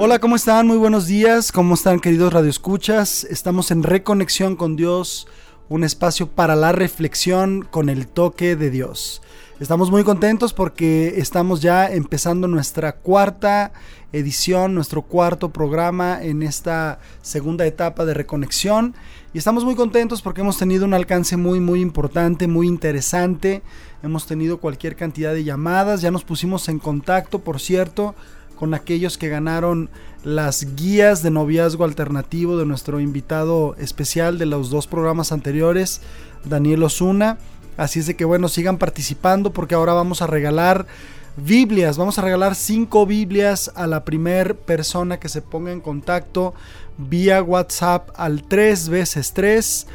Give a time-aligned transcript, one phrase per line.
[0.00, 0.68] Hola, ¿cómo están?
[0.68, 1.50] Muy buenos días.
[1.50, 3.24] ¿Cómo están, queridos radioescuchas?
[3.24, 5.26] Estamos en Reconexión con Dios,
[5.68, 9.22] un espacio para la reflexión con el toque de Dios.
[9.58, 13.72] Estamos muy contentos porque estamos ya empezando nuestra cuarta
[14.12, 18.94] edición, nuestro cuarto programa en esta segunda etapa de reconexión.
[19.34, 23.62] Y estamos muy contentos porque hemos tenido un alcance muy, muy importante, muy interesante.
[24.04, 28.14] Hemos tenido cualquier cantidad de llamadas, ya nos pusimos en contacto, por cierto,
[28.58, 29.88] con aquellos que ganaron
[30.24, 36.00] las guías de noviazgo alternativo de nuestro invitado especial de los dos programas anteriores,
[36.44, 37.38] Daniel Osuna.
[37.76, 40.88] Así es de que bueno, sigan participando porque ahora vamos a regalar
[41.36, 41.98] Biblias.
[41.98, 46.52] Vamos a regalar cinco Biblias a la primer persona que se ponga en contacto
[46.96, 49.86] vía WhatsApp al 3 veces 3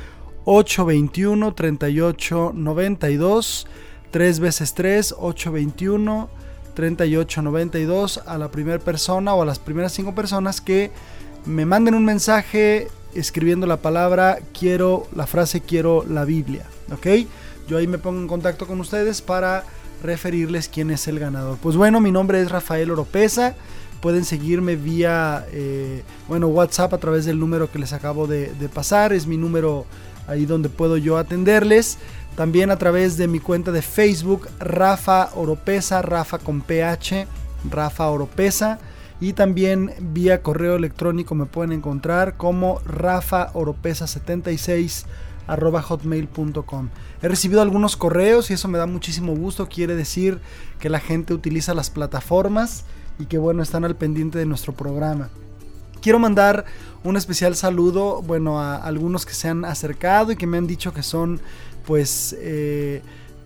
[0.46, 3.68] 821 3892
[4.12, 6.43] 3 veces 3 821
[6.74, 10.92] 3892 a la primera persona o a las primeras cinco personas que
[11.46, 17.28] me manden un mensaje escribiendo la palabra quiero, la frase quiero la Biblia, ¿ok?
[17.68, 19.64] Yo ahí me pongo en contacto con ustedes para
[20.02, 21.58] referirles quién es el ganador.
[21.62, 23.56] Pues bueno, mi nombre es Rafael Oropesa.
[24.02, 28.68] Pueden seguirme vía, eh, bueno, WhatsApp a través del número que les acabo de, de
[28.68, 29.14] pasar.
[29.14, 29.86] Es mi número
[30.28, 31.98] ahí donde puedo yo atenderles.
[32.36, 37.28] También a través de mi cuenta de Facebook, Rafa Oropesa, Rafa con PH,
[37.70, 38.80] Rafa Oropesa.
[39.20, 45.06] Y también vía correo electrónico me pueden encontrar como Rafa Oropesa 76
[45.48, 46.90] arroba hotmail.com.
[47.22, 49.70] He recibido algunos correos y eso me da muchísimo gusto.
[49.70, 50.40] Quiere decir
[50.80, 52.86] que la gente utiliza las plataformas
[53.20, 55.30] y que bueno, están al pendiente de nuestro programa.
[56.04, 56.66] Quiero mandar
[57.06, 60.94] un especial saludo, bueno, a algunos que se han acercado y que me han dicho
[60.94, 61.40] que son
[61.86, 63.02] pues eh,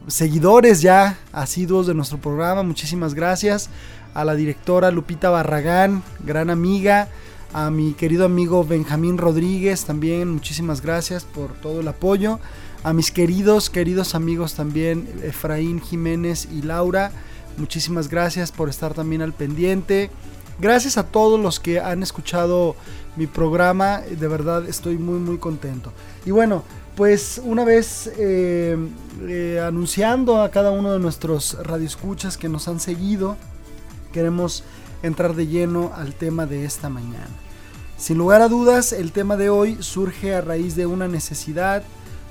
[0.08, 2.64] seguidores ya asiduos de nuestro programa.
[2.64, 3.70] Muchísimas gracias
[4.16, 7.10] a la directora Lupita Barragán, gran amiga,
[7.54, 12.40] a mi querido amigo Benjamín Rodríguez también, muchísimas gracias por todo el apoyo,
[12.84, 17.12] a mis queridos, queridos amigos también Efraín Jiménez y Laura,
[17.58, 20.10] muchísimas gracias por estar también al pendiente.
[20.60, 22.76] Gracias a todos los que han escuchado
[23.16, 25.92] mi programa, de verdad estoy muy muy contento.
[26.26, 26.64] Y bueno,
[26.96, 28.76] pues una vez eh,
[29.22, 33.38] eh, anunciando a cada uno de nuestros radioescuchas que nos han seguido,
[34.12, 34.64] queremos
[35.04, 37.30] entrar de lleno al tema de esta mañana.
[37.98, 41.84] Sin lugar a dudas, el tema de hoy surge a raíz de una necesidad,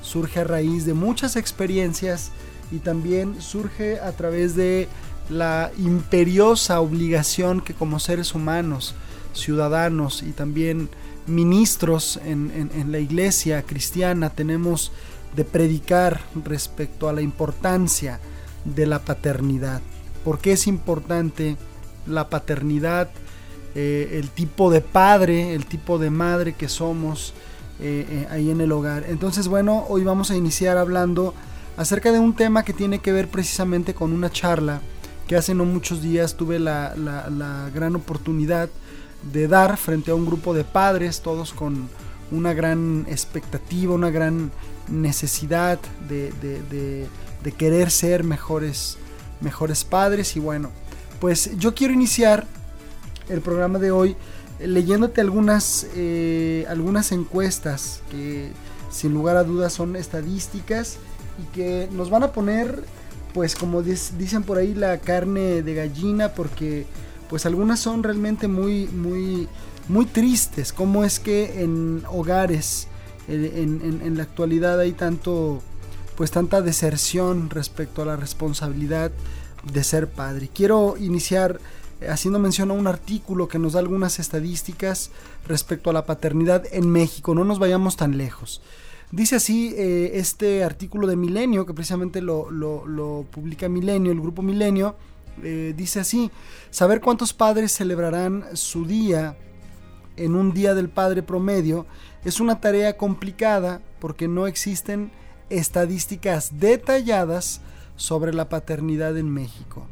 [0.03, 2.31] surge a raíz de muchas experiencias
[2.73, 4.89] y también surge a través de
[5.29, 8.95] la imperiosa obligación que como seres humanos,
[9.33, 10.89] ciudadanos y también
[11.27, 14.93] ministros en, la iglesia cristiana tenemos
[15.35, 18.21] de predicar respecto a la importancia
[18.65, 19.81] de la paternidad.
[20.25, 21.57] ¿Por qué es importante
[22.07, 23.11] la paternidad?
[23.75, 27.35] Eh, el tipo de padre, el tipo de madre que somos
[27.79, 29.05] eh, eh, ahí en el hogar.
[29.09, 31.35] Entonces, bueno, hoy vamos a iniciar hablando
[31.77, 34.81] acerca de un tema que tiene que ver precisamente con una charla
[35.27, 38.69] que hace no muchos días tuve la, la gran oportunidad
[39.33, 41.89] de dar frente a un grupo de padres, todos con
[42.31, 44.51] una gran expectativa, una gran
[44.89, 45.79] necesidad
[46.09, 47.09] de,
[47.57, 48.99] querer ser mejores,
[49.41, 50.37] mejores padres.
[50.37, 50.71] Y bueno,
[51.21, 52.47] pues yo quiero iniciar
[53.29, 54.17] el programa de hoy
[54.59, 58.51] leyéndote algunas, eh, algunas encuestas que
[58.91, 60.97] sin lugar a dudas son estadísticas
[61.43, 62.85] y que nos van a poner,
[63.37, 66.87] pues como dicen por ahí, la carne de gallina porque
[67.29, 69.47] pues algunas son realmente muy, muy,
[69.91, 70.73] muy tristes.
[70.73, 72.89] Como es que en hogares,
[73.29, 75.61] en, la actualidad hay tanto,
[76.17, 79.13] pues tanta deserción respecto a la responsabilidad
[79.71, 80.49] de ser padre.
[80.49, 81.61] Quiero iniciar
[82.01, 85.11] eh, haciendo mención a un artículo que nos da algunas estadísticas
[85.47, 87.35] respecto a la paternidad en México.
[87.35, 88.63] No nos vayamos tan lejos.
[89.13, 94.97] Dice así eh, este artículo de Milenio, que precisamente lo, publica Milenio, el grupo Milenio,
[95.43, 96.31] eh, dice así,
[96.71, 99.37] saber cuántos padres celebrarán su día
[100.17, 101.87] en un día del padre promedio
[102.25, 105.11] es una tarea complicada porque no existen
[105.51, 107.61] estadísticas detalladas
[107.97, 109.87] sobre la paternidad en México.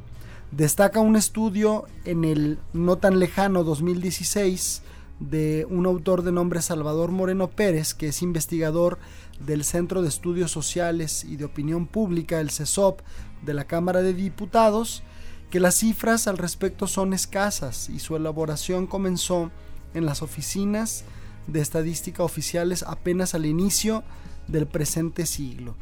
[0.51, 4.83] Destaca un estudio en el no tan lejano 2016
[5.21, 8.99] de un autor de nombre Salvador Moreno Pérez, que es investigador
[9.41, 13.01] del Centro de Estudios Sociales y de Opinión Pública, el CESOP,
[13.43, 15.03] de la Cámara de Diputados,
[15.51, 19.51] que las cifras al respecto son escasas y su elaboración comenzó
[19.93, 21.05] en las oficinas
[21.47, 24.03] de estadística oficiales apenas al inicio
[24.49, 25.77] del presente siglo.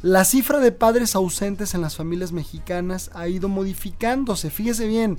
[0.00, 5.18] La cifra de padres ausentes en las familias mexicanas ha ido modificándose, fíjese bien,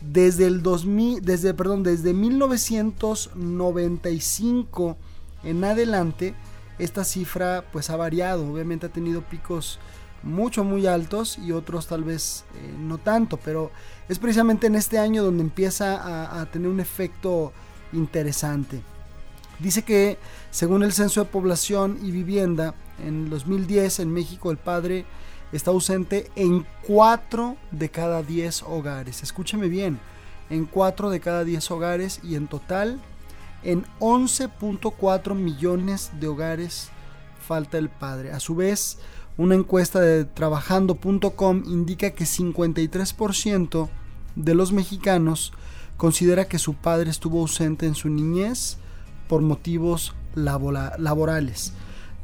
[0.00, 4.96] Desde el 2000, desde, perdón, desde 1995
[5.44, 6.34] en adelante,
[6.78, 8.50] esta cifra pues ha variado.
[8.50, 9.78] Obviamente ha tenido picos
[10.22, 13.70] mucho muy altos y otros tal vez eh, no tanto, pero
[14.08, 17.52] es precisamente en este año donde empieza a, a tener un efecto
[17.92, 18.82] interesante.
[19.58, 20.18] Dice que
[20.50, 22.74] según el Censo de Población y Vivienda,
[23.04, 25.04] en 2010 en México el padre
[25.52, 29.22] está ausente en 4 de cada 10 hogares.
[29.22, 29.98] Escúcheme bien,
[30.48, 33.00] en 4 de cada 10 hogares y en total
[33.62, 36.90] en 11.4 millones de hogares
[37.46, 38.32] falta el padre.
[38.32, 38.98] A su vez,
[39.36, 43.88] una encuesta de trabajando.com indica que 53%
[44.36, 45.52] de los mexicanos
[45.96, 48.78] considera que su padre estuvo ausente en su niñez
[49.28, 51.72] por motivos laborales.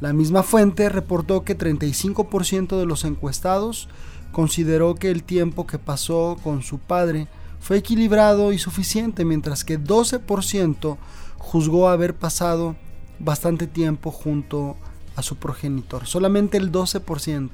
[0.01, 3.89] La misma fuente reportó que 35% de los encuestados
[4.31, 7.29] consideró que el tiempo que pasó con su padre
[7.61, 10.99] fue equilibrado y suficiente, mientras que 12%
[11.39, 12.77] juzgó haber pasado
[13.19, 14.77] bastante tiempo junto
[15.17, 16.07] a su progenitor.
[16.07, 17.51] Solamente el 12%.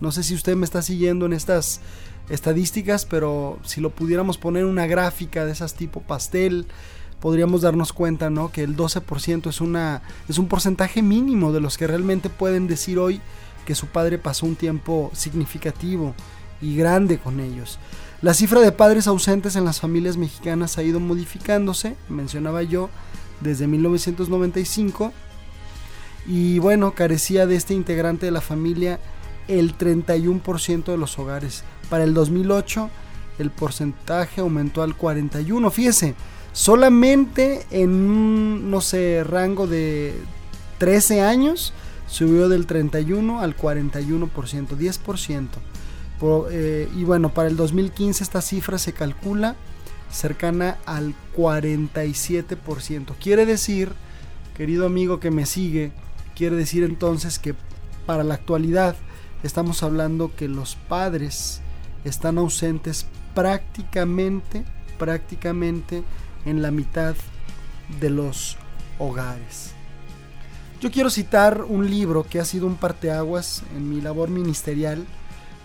[0.00, 1.80] No sé si usted me está siguiendo en estas
[2.28, 6.66] estadísticas, pero si lo pudiéramos poner una gráfica de esas tipo pastel,
[7.24, 8.52] podríamos darnos cuenta ¿no?
[8.52, 12.98] que el 12% es, una, es un porcentaje mínimo de los que realmente pueden decir
[12.98, 13.22] hoy
[13.64, 16.14] que su padre pasó un tiempo significativo
[16.60, 17.78] y grande con ellos.
[18.20, 22.90] La cifra de padres ausentes en las familias mexicanas ha ido modificándose, mencionaba yo,
[23.40, 25.10] desde 1995
[26.26, 29.00] y bueno, carecía de este integrante de la familia
[29.48, 31.64] el 31% de los hogares.
[31.88, 32.90] Para el 2008
[33.38, 35.70] el porcentaje aumentó al 41.
[35.70, 36.14] Fíjese,
[36.54, 40.14] Solamente en un, no sé, rango de
[40.78, 41.72] 13 años
[42.06, 45.48] subió del 31 al 41%, 10%.
[46.50, 49.56] Eh, y bueno, para el 2015 esta cifra se calcula
[50.10, 53.14] cercana al 47%.
[53.20, 53.92] Quiere decir,
[54.56, 55.90] querido amigo que me sigue,
[56.36, 57.56] quiere decir entonces que
[58.06, 58.94] para la actualidad
[59.42, 61.62] estamos hablando que los padres
[62.04, 64.64] están ausentes prácticamente,
[64.98, 66.04] prácticamente
[66.44, 67.14] en la mitad
[68.00, 68.56] de los
[68.98, 69.72] hogares.
[70.80, 75.06] Yo quiero citar un libro que ha sido un parteaguas en mi labor ministerial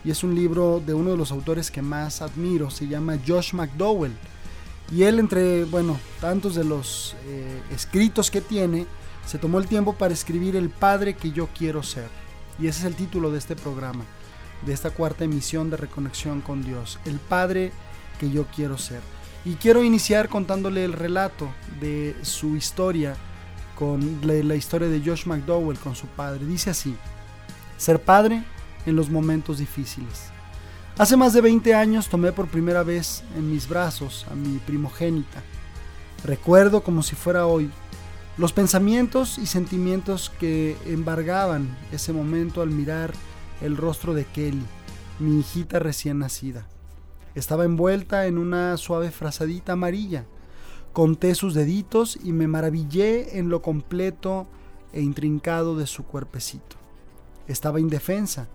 [0.05, 3.53] y es un libro de uno de los autores que más admiro, se llama Josh
[3.53, 4.13] McDowell.
[4.91, 8.85] Y él entre, bueno, tantos de los eh, escritos que tiene,
[9.25, 12.07] se tomó el tiempo para escribir El Padre que yo quiero ser.
[12.57, 14.05] Y ese es el título de este programa,
[14.65, 16.97] de esta cuarta emisión de Reconexión con Dios.
[17.05, 17.71] El Padre
[18.19, 19.01] que yo quiero ser.
[19.45, 21.49] Y quiero iniciar contándole el relato
[21.79, 23.15] de su historia
[23.75, 26.45] con la, historia de Josh McDowell con su padre.
[26.45, 26.95] Dice así,
[27.77, 28.43] ser padre
[28.85, 30.25] en los momentos difíciles.
[30.97, 35.41] Hace más de 20 años tomé por primera vez en mis brazos a mi primogénita.
[36.25, 37.71] Recuerdo como si fuera hoy
[38.37, 43.13] los pensamientos y sentimientos que embargaban ese momento al mirar
[43.61, 44.63] el rostro de Kelly,
[45.19, 46.65] mi hijita recién nacida.
[47.35, 50.25] Estaba envuelta en una suave frazadita amarilla.
[50.93, 54.47] Conté sus deditos y me maravillé en lo completo
[54.91, 56.77] e intrincado de su cuerpecito.
[57.47, 58.47] Estaba indefensa,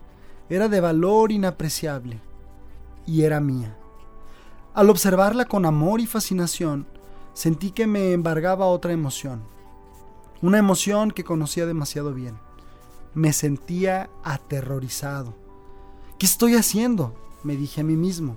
[0.48, 2.20] era de valor inapreciable
[3.06, 3.76] y era mía.
[4.74, 6.86] Al observarla con amor y fascinación,
[7.32, 9.42] sentí que me embargaba otra emoción,
[10.42, 12.36] una emoción que conocía demasiado bien.
[13.14, 15.34] Me sentía aterrorizado.
[16.18, 17.14] ¿Qué estoy haciendo?
[17.44, 18.36] me dije a mí mismo.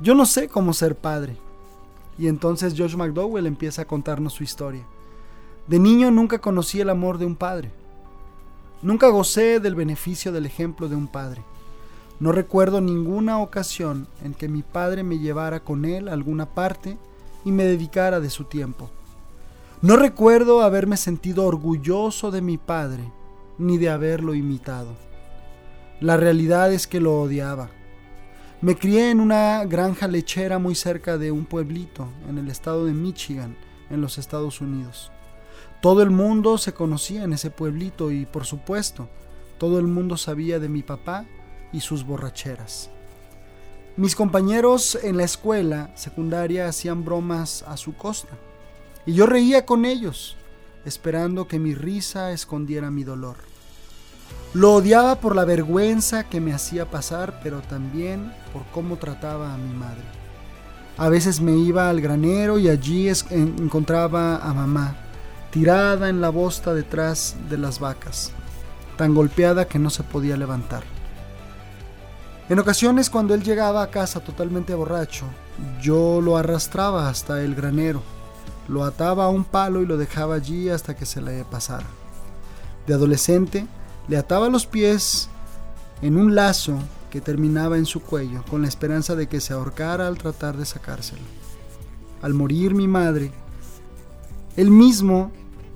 [0.00, 1.36] Yo no sé cómo ser padre.
[2.18, 4.84] Y entonces Josh McDowell empieza a contarnos su historia.
[5.68, 7.70] De niño nunca conocí el amor de un padre.
[8.82, 11.42] Nunca gocé del beneficio del ejemplo de un padre.
[12.18, 16.98] No recuerdo ninguna ocasión en que mi padre me llevara con él a alguna parte
[17.44, 18.90] y me dedicara de su tiempo.
[19.80, 23.10] No recuerdo haberme sentido orgulloso de mi padre
[23.58, 24.96] ni de haberlo imitado.
[26.00, 27.70] La realidad es que lo odiaba
[28.64, 32.94] me crié en una granja lechera muy cerca de un pueblito en el estado de
[32.94, 33.58] Michigan,
[33.90, 35.12] en los Estados Unidos.
[35.82, 39.10] Todo el mundo se conocía en ese pueblito y, por supuesto,
[39.58, 41.26] todo el mundo sabía de mi papá
[41.74, 42.88] y sus borracheras.
[43.98, 48.32] Mis compañeros en la escuela secundaria hacían bromas a su costa
[49.04, 50.38] y yo reía con ellos,
[50.86, 53.36] esperando que mi risa escondiera mi dolor.
[54.54, 59.58] Lo odiaba por la vergüenza que me hacía pasar, pero también por cómo trataba a
[59.58, 60.04] mi madre.
[60.96, 64.94] A veces me iba al granero y allí encontraba a mamá,
[65.50, 68.30] tirada en la bosta detrás de las vacas,
[68.96, 70.84] tan golpeada que no se podía levantar.
[72.48, 75.24] En ocasiones cuando él llegaba a casa totalmente borracho,
[75.82, 78.02] yo lo arrastraba hasta el granero,
[78.68, 81.86] lo ataba a un palo y lo dejaba allí hasta que se le pasara.
[82.86, 83.66] De adolescente,
[84.08, 85.28] le ataba los pies
[86.02, 86.78] en un lazo
[87.10, 90.64] que terminaba en su cuello, con la esperanza de que se ahorcara al tratar de
[90.64, 91.22] sacárselo.
[92.22, 93.30] Al morir mi madre,
[94.56, 95.30] el mismo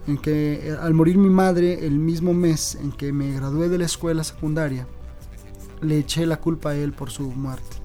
[0.07, 3.85] en que al morir mi madre el mismo mes en que me gradué de la
[3.85, 4.87] escuela secundaria,
[5.83, 7.77] le eché la culpa a él por su muerte.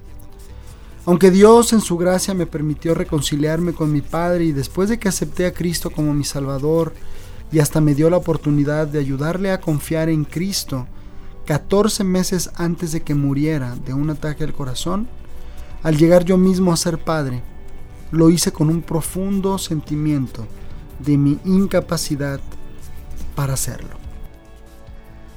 [1.06, 5.08] Aunque Dios en su gracia me permitió reconciliarme con mi padre y después de que
[5.08, 6.94] acepté a Cristo como mi Salvador
[7.54, 10.88] y hasta me dio la oportunidad de ayudarle a confiar en Cristo,
[11.46, 15.06] 14 meses antes de que muriera de un ataque al corazón,
[15.84, 17.44] al llegar yo mismo a ser padre,
[18.10, 20.48] lo hice con un profundo sentimiento
[20.98, 22.40] de mi incapacidad
[23.36, 23.98] para hacerlo.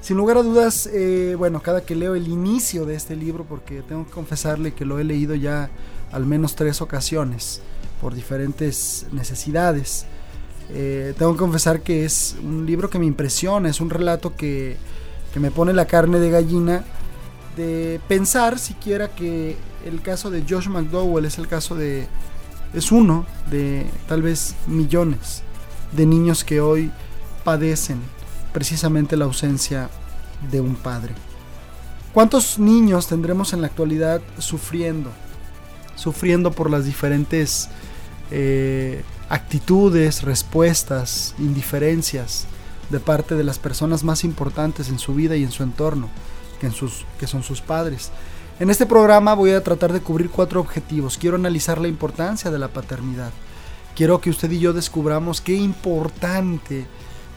[0.02, 3.84] Sin lugar a dudas, eh, bueno, cada que leo el inicio de este libro, porque
[3.84, 5.70] tengo que confesarle que lo he leído ya
[6.12, 7.62] al menos tres ocasiones
[8.02, 10.08] por diferentes necesidades,
[10.70, 14.78] eh, tengo que confesar que es un libro que me impresiona, es un relato que
[15.34, 16.84] que me pone la carne de gallina
[17.56, 22.08] de pensar siquiera que el caso de Josh McDowell es el caso de
[22.74, 25.44] es uno de tal vez millones
[25.92, 26.92] de niños que hoy
[27.44, 28.00] padecen
[28.54, 29.90] precisamente la ausencia
[30.52, 31.14] de un padre.
[32.14, 35.12] ¿Cuántos niños tendremos en la actualidad sufriendo?
[35.96, 37.70] Sufriendo por las diferentes
[38.32, 42.48] eh, actitudes, respuestas, indiferencias
[42.90, 46.10] de parte de las personas más importantes en su vida y en su entorno,
[46.60, 48.12] que, son sus padres.
[48.60, 51.18] En este programa voy a tratar de cubrir cuatro objetivos.
[51.18, 53.32] Quiero analizar la importancia de la paternidad.
[53.96, 56.86] Quiero que usted y yo descubramos qué importante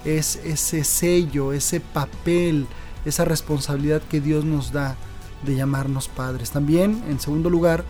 [0.04, 2.66] es ese sello, ese papel,
[3.04, 4.97] esa responsabilidad que Dios nos da
[5.44, 6.50] de llamarnos padres.
[6.50, 7.85] También, en segundo lugar,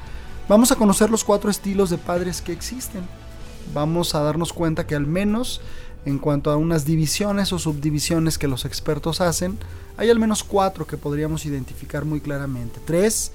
[0.48, 3.19] vamos a conocer los cuatro estilos de padres que existen.
[3.74, 5.60] Vamos a darnos cuenta que al menos
[6.04, 9.58] en cuanto a unas divisiones o subdivisiones que los expertos hacen,
[9.96, 12.80] hay al menos cuatro que podríamos identificar muy claramente.
[12.84, 13.32] Tres,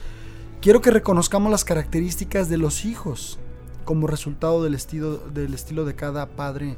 [0.61, 3.37] quiero que reconozcamos las características de los hijos
[3.83, 6.75] como resultado del estilo, del estilo de cada padre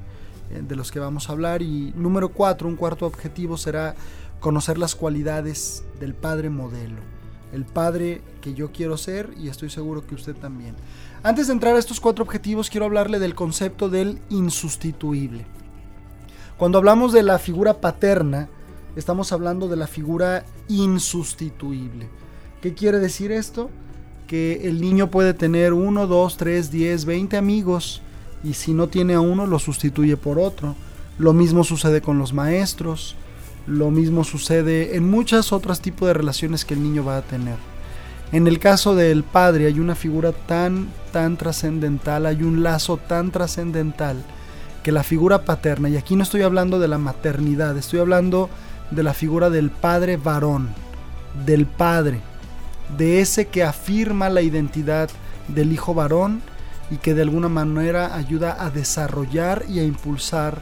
[0.52, 1.62] eh, de los que vamos a hablar.
[1.62, 3.96] Y número cuatro, un cuarto objetivo será
[4.40, 7.00] conocer las cualidades del padre modelo.
[7.54, 10.76] El padre que yo quiero ser y estoy seguro que usted también.
[11.24, 15.46] Antes de entrar a estos cuatro objetivos, quiero hablarle del concepto del insustituible.
[16.58, 18.50] Cuando hablamos de la figura paterna,
[18.96, 22.10] estamos hablando de la figura insustituible.
[22.62, 23.70] ¿Qué quiere decir esto?
[24.28, 28.02] Que el niño puede tener uno, dos, tres, diez, veinte amigos
[28.44, 30.76] y si no tiene a uno lo sustituye por otro.
[31.18, 33.16] Lo mismo sucede con los maestros,
[33.66, 37.58] lo mismo sucede en muchos otros tipos de relaciones que el niño va a tener.
[38.32, 43.32] En el caso del padre hay una figura tan, tan trascendental, hay un lazo tan
[43.32, 44.22] trascendental
[44.84, 48.50] que la figura paterna, y aquí no estoy hablando de la maternidad, estoy hablando
[48.92, 50.70] de la figura del padre varón,
[51.46, 52.20] del padre,
[52.98, 55.10] de ese que afirma la identidad
[55.48, 56.42] del hijo varón
[56.92, 60.60] y que de alguna manera ayuda a desarrollar y a impulsar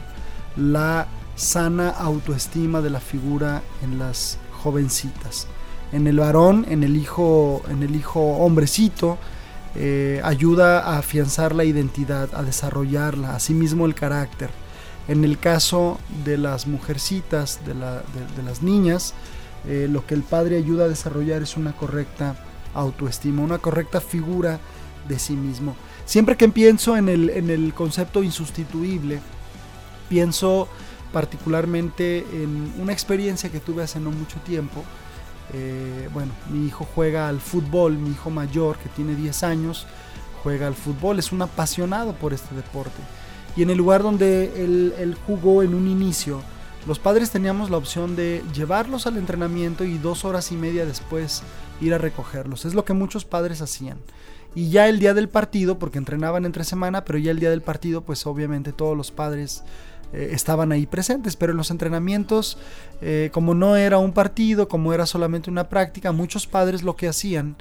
[0.56, 5.46] la sana autoestima de la figura en las jovencitas.
[5.92, 9.18] En el varón, en el hijo, en el hijo hombrecito,
[9.74, 14.50] eh, ayuda a afianzar la identidad, a desarrollarla, asimismo el carácter.
[15.06, 19.14] En el caso de las mujercitas, de, las niñas,
[19.66, 22.36] eh, lo que el padre ayuda a desarrollar es una correcta
[22.74, 24.58] autoestima, una correcta figura
[25.08, 25.76] de sí mismo.
[26.06, 29.20] Siempre que pienso en el, en el concepto insustituible,
[30.08, 30.68] pienso
[31.12, 34.84] particularmente en una experiencia que tuve hace no mucho tiempo,
[35.52, 39.86] eh, bueno, mi hijo juega al fútbol, mi hijo mayor que tiene 10 años
[40.42, 43.02] juega al fútbol, es un apasionado por este deporte.
[43.56, 46.40] Y en el lugar donde él, jugó en un inicio,
[46.86, 51.42] los padres teníamos la opción de llevarlos al entrenamiento y dos horas y media después
[51.80, 52.64] ir a recogerlos.
[52.64, 53.98] Es lo que muchos padres hacían.
[54.54, 57.62] Y ya el día del partido, porque entrenaban entre semana, pero ya el día del
[57.62, 59.64] partido, pues obviamente todos los padres
[60.16, 62.56] eh, estaban ahí presentes, pero en los entrenamientos,
[63.02, 67.06] eh, como no era un partido, como era solamente una práctica, muchos padres lo que
[67.06, 67.56] hacían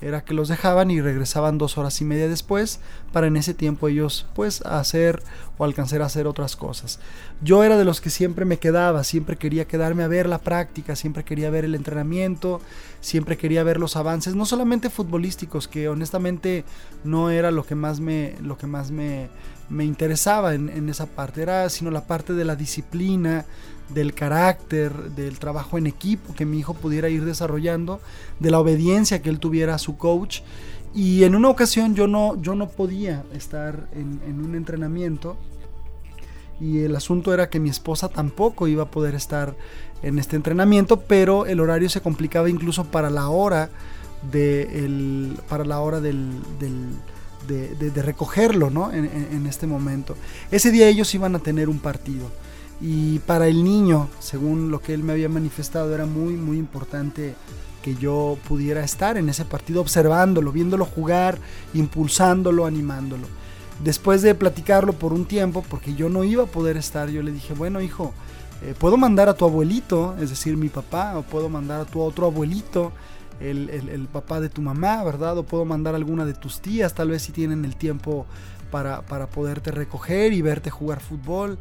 [0.00, 2.80] era que los dejaban y regresaban dos horas y media después
[3.12, 5.22] para en ese tiempo ellos pues hacer
[5.56, 7.00] o alcanzar a hacer otras cosas.
[7.42, 10.94] Yo era de los que siempre me quedaba, siempre quería quedarme a ver la práctica,
[10.94, 12.60] siempre quería ver el entrenamiento,
[13.00, 16.64] siempre quería ver los avances, no solamente futbolísticos, que honestamente
[17.02, 19.28] no era lo que más me, lo que más me,
[19.70, 23.44] me interesaba en, esa parte, era sino la parte de la disciplina,
[23.90, 28.00] del carácter, del trabajo en equipo que mi hijo pudiera ir desarrollando,
[28.38, 30.40] de la obediencia que él tuviera a su coach.
[30.94, 35.36] Y en una ocasión yo no, yo no podía estar en, un entrenamiento
[36.60, 39.54] y el asunto era que mi esposa tampoco iba a poder estar
[40.02, 43.70] en este entrenamiento, pero el horario se complicaba incluso para la hora
[44.32, 46.40] de el, para la hora del
[47.48, 48.92] de, recogerlo ¿no?
[48.92, 50.14] En, en, este momento.
[50.50, 52.30] Ese día ellos iban a tener un partido
[52.80, 57.34] y para el niño, según lo que él me había manifestado, era muy muy importante
[57.82, 61.38] que yo pudiera estar en ese partido observándolo, viéndolo jugar,
[61.74, 63.26] impulsándolo, animándolo.
[63.82, 67.30] Después de platicarlo por un tiempo, porque yo no iba a poder estar, yo le
[67.30, 68.12] dije, bueno hijo,
[68.62, 72.00] eh, puedo mandar a tu abuelito, es decir, mi papá, o puedo mandar a tu
[72.00, 72.92] otro abuelito,
[73.40, 75.38] el, el, papá de tu mamá, ¿verdad?
[75.38, 78.26] O puedo mandar alguna de tus tías, tal vez si tienen el tiempo
[78.70, 81.58] para, para poderte recoger y verte jugar fútbol.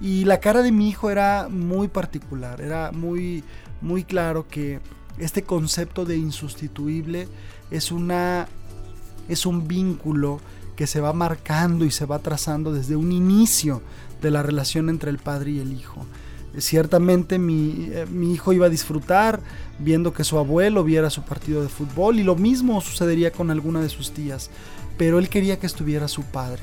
[0.00, 3.44] Y la cara de mi hijo era muy particular, era muy,
[3.80, 4.80] muy claro que
[5.18, 7.28] este concepto de insustituible
[7.70, 8.48] es una
[9.28, 10.40] es un vínculo
[10.76, 13.80] que se va marcando y se va trazando desde un inicio
[14.20, 16.04] de la relación entre el padre y el hijo.
[16.58, 19.40] Ciertamente mi, eh, mi, hijo iba a disfrutar
[19.78, 23.80] viendo que su abuelo viera su partido de fútbol y lo mismo sucedería con alguna
[23.80, 24.50] de sus tías,
[24.96, 26.62] pero él quería que estuviera su padre.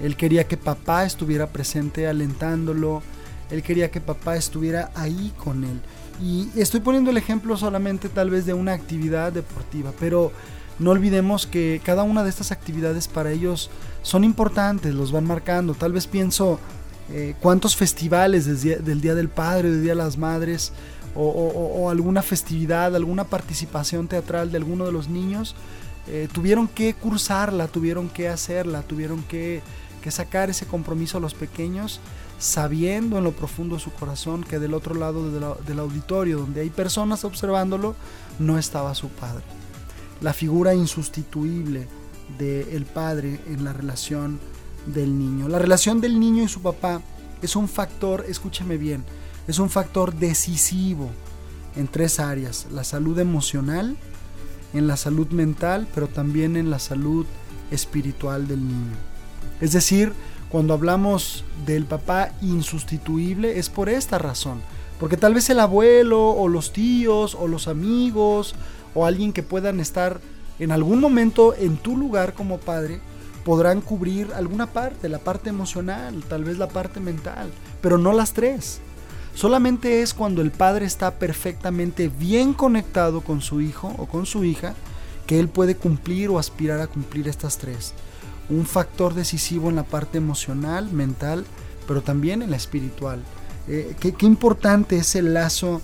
[0.00, 3.02] Él quería que papá estuviera presente alentándolo,
[3.50, 5.80] él quería que papá estuviera ahí con él.
[6.22, 10.32] Y estoy poniendo el ejemplo solamente tal vez de una actividad deportiva, pero
[10.78, 13.70] no olvidemos que cada una de estas actividades para ellos
[14.02, 15.74] son importantes, los van marcando.
[15.74, 16.60] Tal vez pienso
[17.10, 20.72] eh, cuántos festivales desde, del Día del Padre, del Día de las Madres,
[21.18, 25.54] o, alguna festividad, alguna participación teatral de alguno de los niños,
[26.08, 29.62] eh, tuvieron que cursarla, tuvieron que hacerla, tuvieron que,
[30.08, 32.00] sacar ese compromiso a los pequeños,
[32.38, 36.38] sabiendo en lo profundo de su corazón que del otro lado de la, del auditorio,
[36.38, 37.96] donde hay personas observándolo,
[38.38, 39.42] no estaba su padre
[40.20, 41.86] la figura insustituible
[42.38, 44.40] del padre en la relación
[44.86, 45.48] del niño.
[45.48, 47.00] La relación del niño y su papá
[47.42, 49.04] es un factor, escúcheme bien,
[49.46, 51.10] es un factor decisivo
[51.76, 53.96] en tres áreas, la salud emocional,
[54.72, 57.26] en la salud mental, pero también en la salud
[57.70, 58.96] espiritual del niño.
[59.60, 60.12] Es decir,
[60.48, 64.60] cuando hablamos del papá insustituible es por esta razón,
[64.98, 68.54] porque tal vez el abuelo o los tíos o los amigos
[68.94, 70.20] o alguien que puedan estar
[70.58, 73.00] en algún momento en tu lugar como padre,
[73.46, 77.48] podrán cubrir alguna parte, la parte emocional, tal vez la parte mental,
[77.80, 78.80] pero no las tres.
[79.36, 84.42] Solamente es cuando el padre está perfectamente bien conectado con su hijo o con su
[84.42, 84.74] hija
[85.28, 87.94] que él puede cumplir o aspirar a cumplir estas tres.
[88.50, 91.44] Un factor decisivo en la parte emocional, mental,
[91.86, 93.22] pero también en la espiritual.
[93.68, 95.80] Eh, qué, qué importante es el lazo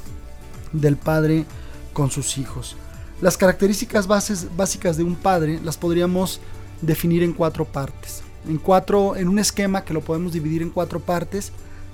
[0.73, 1.45] del padre
[1.93, 2.75] con sus hijos.
[3.21, 6.41] Las características bases, básicas de un padre las podríamos
[6.83, 8.23] definir en cuatro partes.
[8.47, 11.53] En, cuatro, en un esquema que lo podemos dividir en cuatro partes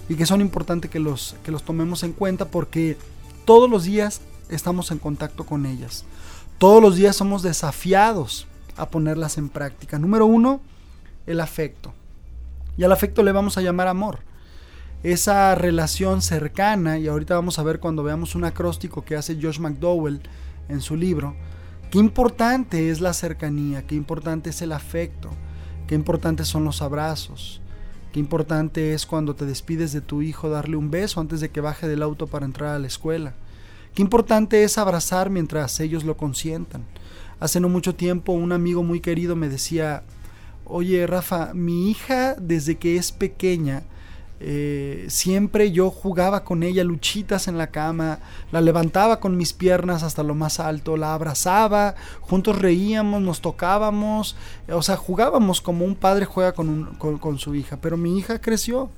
[0.08, 2.96] y que son importantes que los, que los tomemos en cuenta porque
[3.44, 6.04] todos los días estamos en contacto con ellas.
[6.56, 8.46] Todos los días somos desafiados
[8.76, 9.98] a ponerlas en práctica.
[9.98, 10.60] Número uno,
[11.26, 11.92] el afecto.
[12.76, 14.20] Y al afecto le vamos a llamar amor.
[15.02, 19.60] Esa relación cercana, y ahorita vamos a ver cuando veamos un acróstico que hace Josh
[19.60, 20.22] McDowell
[20.68, 21.36] en su libro,
[21.90, 25.30] qué importante es la cercanía, qué importante es el afecto,
[25.86, 27.60] qué importantes son los abrazos,
[28.12, 31.60] qué importante es cuando te despides de tu hijo darle un beso antes de que
[31.60, 33.34] baje del auto para entrar a la escuela.
[33.94, 36.84] Qué importante es abrazar mientras ellos lo consientan.
[37.40, 40.02] Hace no mucho tiempo un amigo muy querido me decía,
[40.64, 43.82] oye Rafa, mi hija desde que es pequeña,
[44.40, 48.20] eh, siempre yo jugaba con ella luchitas en la cama,
[48.52, 54.36] la levantaba con mis piernas hasta lo más alto, la abrazaba, juntos reíamos, nos tocábamos,
[54.68, 58.40] o sea, jugábamos como un padre juega con, con, con su hija, pero mi hija
[58.40, 58.90] creció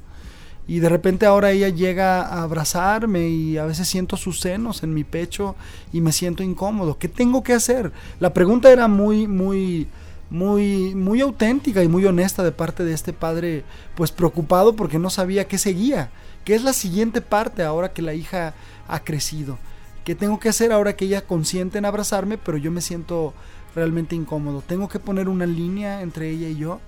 [0.70, 4.94] y de repente ahora ella llega a abrazarme y a veces siento sus senos en
[4.94, 5.57] mi pecho
[5.92, 6.96] y me siento incómodo.
[6.96, 7.90] ¿Qué tengo que hacer?
[8.20, 9.88] La pregunta era muy, muy
[10.31, 13.64] muy, muy auténtica y muy honesta de parte de este padre,
[13.97, 16.11] pues preocupado porque no sabía qué seguía,
[16.45, 18.55] qué es la siguiente parte ahora que la hija
[18.87, 19.59] ha crecido,
[20.05, 23.35] qué tengo que hacer ahora que ella consiente en abrazarme, pero yo me siento
[23.75, 26.81] realmente incómodo, tengo que poner una línea entre ella y yo.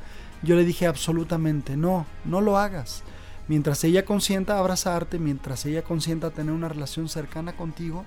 [0.45, 3.05] Yo le dije absolutamente, no, no lo hagas.
[3.47, 8.05] Mientras ella consienta abrazarte, mientras ella consienta tener una relación cercana contigo,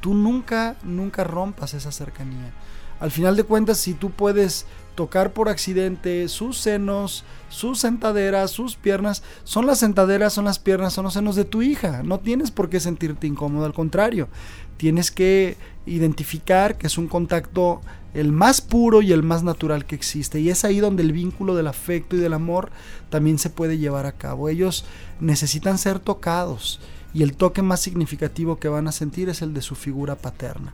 [0.00, 2.52] tú nunca, nunca rompas esa cercanía
[3.00, 8.76] Al final de cuentas, si tú puedes tocar por accidente sus senos, sus sentaderas, sus
[8.76, 12.02] piernas, son las sentaderas, son las piernas, son los senos de tu hija.
[12.02, 14.28] No tienes por qué sentirte incómodo, al contrario,
[14.76, 17.80] tienes que identificar que es un contacto
[18.14, 20.40] el más puro y el más natural que existe.
[20.40, 22.70] Y es ahí donde el vínculo del afecto y del amor
[23.10, 24.48] también se puede llevar a cabo.
[24.48, 24.84] Ellos
[25.20, 26.80] necesitan ser tocados
[27.12, 30.72] y el toque más significativo que van a sentir es el de su figura paterna.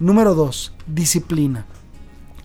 [0.00, 0.72] Número 2.
[0.86, 1.66] Disciplina.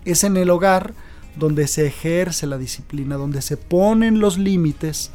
[0.03, 0.93] Es en el hogar
[1.37, 5.09] donde se ejerce la disciplina, donde se ponen los límites,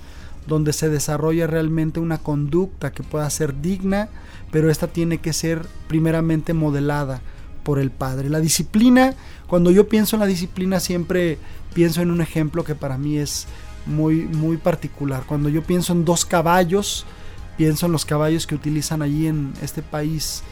[0.46, 4.09] donde se desarrolla realmente una conducta que pueda ser digna,
[4.50, 7.20] pero esta tiene que ser primeramente modelada
[7.62, 8.31] por el padre.
[8.31, 9.14] La disciplina,
[9.46, 11.37] cuando yo pienso en la disciplina siempre
[11.74, 13.48] pienso en un ejemplo que para mí es
[13.85, 15.24] muy muy particular.
[15.26, 17.05] Cuando yo pienso en dos caballos,
[17.59, 20.42] pienso en los caballos que utilizan allí en este país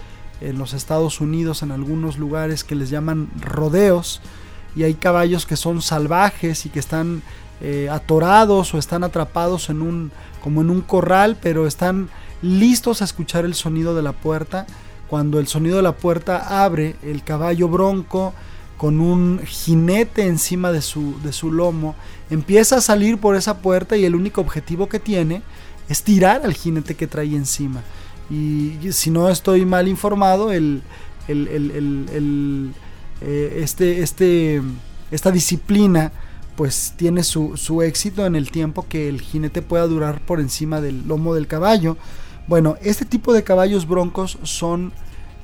[0.40, 4.20] en los Estados Unidos, en algunos lugares que les llaman rodeos,
[4.76, 7.22] y hay caballos que son salvajes y que están
[7.60, 12.08] eh, atorados o están atrapados en un, como en un corral, pero están
[12.42, 14.66] listos a escuchar el sonido de la puerta.
[15.08, 18.34] Cuando el sonido de la puerta abre, el caballo bronco
[18.76, 21.96] con un jinete encima de su, de su lomo
[22.30, 25.42] empieza a salir por esa puerta y el único objetivo que tiene
[25.88, 27.82] es tirar al jinete que trae encima.
[28.30, 30.82] Y si no estoy mal informado, el,
[31.28, 32.72] el,
[33.20, 34.62] eh, este, este,
[35.10, 36.12] esta disciplina
[36.56, 40.80] pues tiene su, su, éxito en el tiempo que el jinete pueda durar por encima
[40.80, 41.96] del lomo del caballo.
[42.48, 44.92] Bueno, este tipo de caballos broncos son,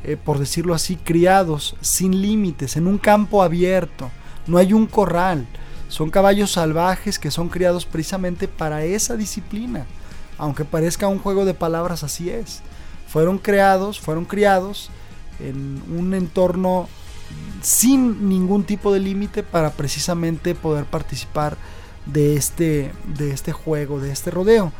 [0.02, 4.10] eh, por decirlo así, criados sin límites, en un campo abierto.
[4.48, 5.46] No hay un corral.
[5.88, 9.86] Son caballos salvajes que son criados precisamente para esa disciplina.
[10.36, 12.60] Aunque parezca un juego de palabras, así es
[13.14, 14.90] fueron creados, fueron criados
[15.38, 16.88] en un entorno
[17.62, 21.56] sin ningún tipo de límite para precisamente poder participar
[22.06, 24.72] de este, de este juego, de este rodeo.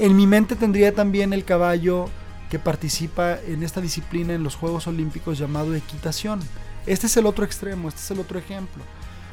[0.00, 2.08] En mi mente tendría también el caballo
[2.50, 6.40] que participa en esta disciplina en los Juegos Olímpicos llamado equitación.
[6.86, 8.82] Este es el otro extremo, este es el otro ejemplo.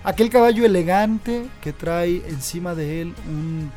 [0.03, 3.71] Aquel caballo elegante que trae encima de él un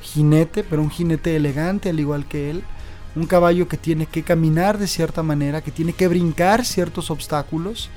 [0.00, 2.64] jinete, pero un jinete elegante al igual que él,
[3.18, 7.90] un caballo que tiene que caminar de cierta manera, que tiene que brincar ciertos obstáculos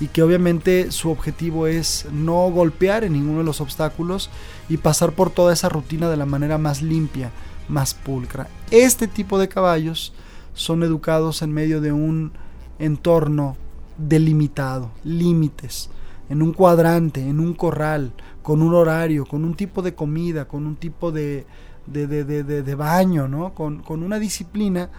[0.00, 4.30] y que obviamente su objetivo es no golpear en ninguno de los obstáculos
[4.68, 7.30] y pasar por toda esa rutina de la manera más limpia,
[7.68, 8.48] más pulcra.
[8.70, 10.12] Este tipo de caballos
[10.54, 12.32] son educados en medio de un
[12.78, 13.56] entorno
[13.98, 15.90] delimitado, límites,
[16.30, 20.66] en un cuadrante, en un corral, con un horario, con un tipo de comida, con
[20.66, 21.46] un tipo de,
[21.86, 23.54] de, de, de, de baño, ¿no?
[23.54, 24.90] Con, con, una disciplina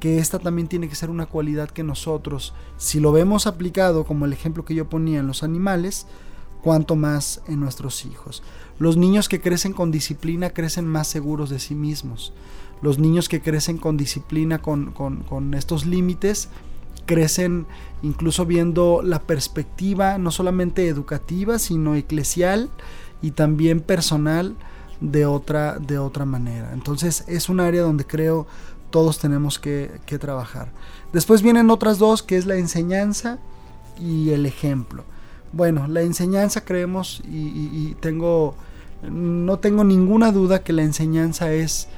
[0.00, 4.24] que esta también tiene que ser una cualidad que nosotros, si lo vemos aplicado como
[4.24, 6.06] el ejemplo que yo ponía en los animales,
[6.62, 8.42] cuanto más en nuestros hijos.
[8.78, 12.32] Los niños que crecen con disciplina crecen más seguros de sí mismos.
[12.80, 16.48] Los niños que crecen con disciplina, con, con, con estos límites,
[17.06, 17.66] crecen
[18.02, 22.70] incluso viendo la perspectiva no solamente educativa, sino eclesial
[23.20, 24.56] y también personal
[25.02, 26.70] de otra, de otra manera.
[26.72, 28.46] Entonces es un área donde creo
[28.90, 30.68] todos tenemos que, trabajar.
[31.12, 33.38] Después vienen otras dos, que es la enseñanza
[33.98, 35.04] y el ejemplo.
[35.52, 38.54] Bueno, la enseñanza creemos y, tengo,
[39.10, 41.88] no tengo ninguna duda que la enseñanza es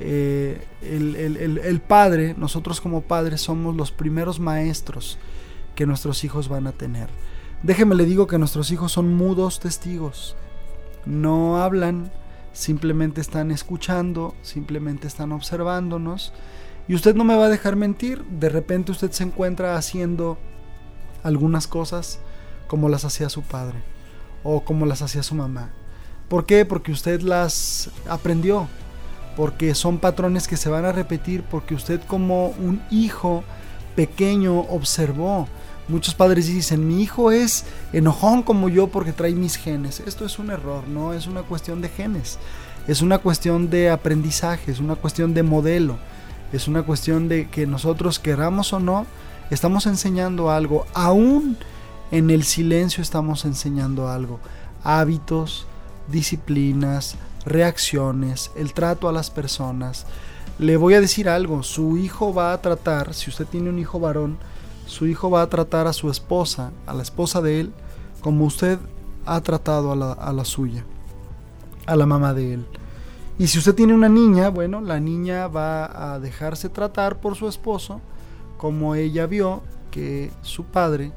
[0.00, 5.18] eh, el, padre, nosotros como padres somos los primeros maestros
[5.74, 7.08] que nuestros hijos van a tener.
[7.62, 10.36] Déjeme le digo que nuestros hijos son mudos testigos,
[11.04, 12.12] no hablan,
[12.54, 16.32] simplemente están escuchando, simplemente están observándonos.
[16.88, 20.38] Y usted no me va a dejar mentir, de repente usted se encuentra haciendo
[21.22, 22.20] algunas cosas
[22.66, 23.78] como las hacía su padre
[24.42, 25.70] o como las hacía su mamá.
[26.28, 26.64] ¿Por qué?
[26.64, 28.68] Porque usted las aprendió,
[29.36, 33.44] porque son patrones que se van a repetir, porque usted como un hijo
[33.96, 35.48] pequeño observó,
[35.86, 40.00] Muchos padres dicen, mi hijo es enojón como yo porque trae mis genes.
[40.00, 42.38] Esto es un error, no es una cuestión de genes.
[42.88, 45.98] Es una cuestión de aprendizaje, es una cuestión de modelo.
[46.52, 49.06] Es una cuestión de que nosotros queramos o no,
[49.50, 50.86] estamos enseñando algo.
[50.94, 51.58] Aún
[52.10, 54.40] en el silencio estamos enseñando algo.
[54.84, 55.66] Hábitos,
[56.08, 60.06] disciplinas, reacciones, el trato a las personas.
[60.58, 63.98] Le voy a decir algo, su hijo va a tratar, si usted tiene un hijo
[63.98, 64.38] varón,
[64.86, 67.72] su hijo va a tratar a su esposa, a la esposa de él,
[68.20, 68.78] como usted
[69.26, 70.84] ha tratado a la, suya,
[71.86, 72.66] a la mamá de él.
[73.38, 77.48] Y si usted tiene una niña, bueno, la niña va a dejarse tratar por su
[77.48, 78.00] esposo
[78.56, 81.12] como ella vio que su padre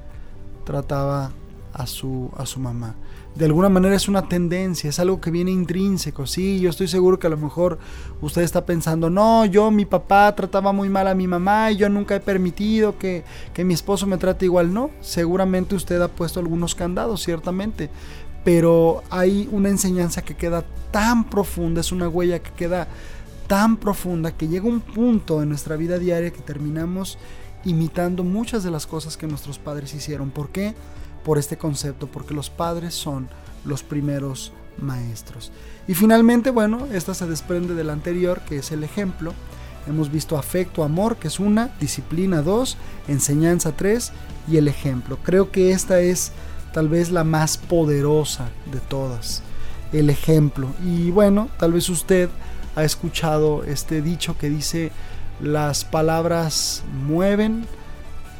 [0.64, 1.32] trataba
[1.74, 2.96] a su, a su mamá.
[3.38, 6.26] De alguna manera es una tendencia, es algo que viene intrínseco.
[6.26, 7.78] Sí, yo estoy seguro que a lo mejor
[8.20, 11.88] usted está pensando, no, yo, mi papá trataba muy mal a mi mamá y yo
[11.88, 13.24] nunca he permitido que,
[13.54, 14.74] que mi esposo me trate igual.
[14.74, 17.92] No, seguramente usted ha puesto algunos candados, ciertamente.
[18.44, 22.88] Pero hay una enseñanza que queda tan profunda, es una huella que queda
[23.46, 27.20] tan profunda que llega un punto en nuestra vida diaria que terminamos
[27.66, 30.32] imitando muchas de las cosas que nuestros padres hicieron.
[30.32, 30.74] ¿Por qué?
[31.28, 33.28] Por este concepto, porque los padres son
[33.66, 35.52] los primeros maestros.
[35.90, 39.34] Y finalmente, bueno, esta se desprende del anterior, que es el ejemplo.
[39.88, 42.78] Hemos visto afecto, amor, que es una, disciplina dos,
[43.10, 44.14] enseñanza tres
[44.48, 45.20] y el ejemplo.
[45.22, 46.32] Creo que esta es
[46.74, 49.44] tal vez la más poderosa de todas,
[49.92, 50.70] el ejemplo.
[50.82, 52.30] Y bueno, tal vez usted
[52.78, 54.94] ha escuchado este dicho que dice,
[55.42, 57.66] las palabras mueven,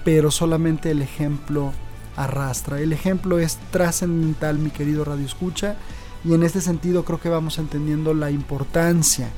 [0.06, 1.74] pero solamente el ejemplo
[2.18, 2.82] arrastra.
[2.82, 5.78] El ejemplo es trascendental, mi querido Radio Escucha,
[6.26, 9.30] y en este sentido creo que vamos entendiendo la importancia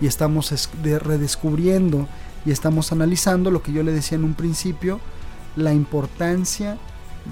[0.00, 2.08] y estamos redescubriendo
[2.44, 4.98] y estamos analizando lo que yo le decía en un principio,
[5.54, 6.78] la importancia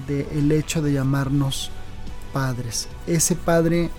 [0.07, 1.71] del hecho de llamarnos
[2.31, 2.87] padres.
[3.07, 3.89] Ese padre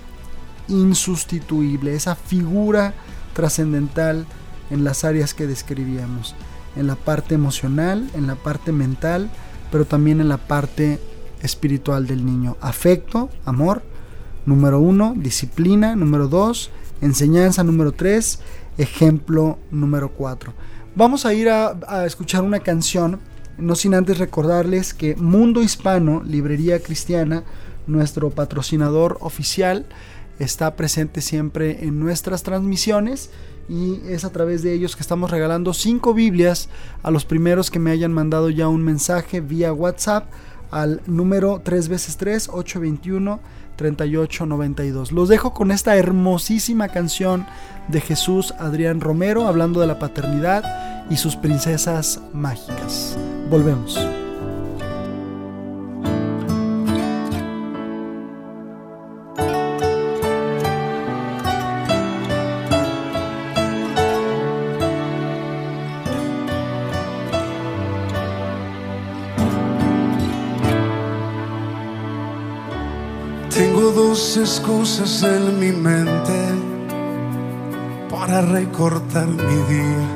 [0.69, 2.95] insustituible, esa figura
[3.35, 4.27] trascendental
[4.71, 6.35] en las áreas que describíamos,
[6.77, 9.31] en la parte emocional, en la parte mental,
[9.73, 11.01] pero también en la parte
[11.43, 12.57] espiritual del niño.
[12.61, 13.83] Afecto, amor,
[14.47, 18.39] número uno, disciplina, número dos, enseñanza, número tres,
[18.79, 20.53] ejemplo, número cuatro.
[20.95, 23.19] Vamos a ir a, a escuchar una canción,
[23.59, 27.43] no sin antes recordarles que Mundo Hispano, Librería Cristiana,
[27.87, 29.87] nuestro patrocinador oficial,
[30.39, 33.31] está presente siempre en nuestras transmisiones
[33.69, 36.69] y es a través de ellos que estamos regalando cinco Biblias
[37.03, 40.31] a los primeros que me hayan mandado ya un mensaje vía WhatsApp
[40.71, 43.41] al número 3 veces 3 821
[43.77, 45.13] 3892.
[45.13, 47.47] Los dejo con esta hermosísima canción
[47.89, 53.17] de Jesús Adrián Romero hablando de la paternidad y sus princesas mágicas.
[53.51, 54.22] Volvemos.
[74.37, 76.39] Excusas en mi mente
[78.09, 80.09] para recortar mi día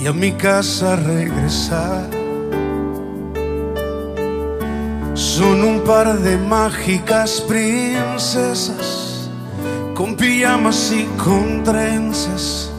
[0.00, 2.08] y a mi casa regresar.
[5.14, 9.30] Son un par de mágicas princesas
[9.94, 12.70] con pijamas y con trenzas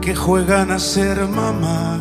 [0.00, 1.98] que juegan a ser mamá.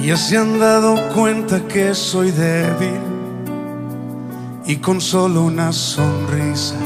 [0.00, 3.13] Y ya se han dado cuenta que soy débil
[4.66, 6.76] y con solo una sonrisa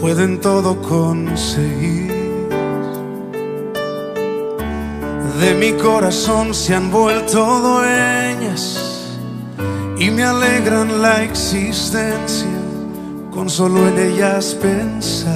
[0.00, 2.10] pueden todo conseguir.
[5.40, 9.16] De mi corazón se han vuelto dueñas
[9.98, 12.48] y me alegran la existencia
[13.30, 15.30] con solo en ellas pensar.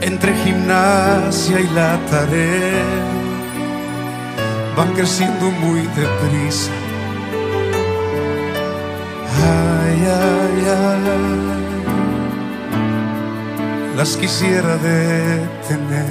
[0.00, 2.84] Entre gimnasia y la tarea
[4.76, 6.70] van creciendo muy deprisa
[13.96, 16.06] las quisiera detener.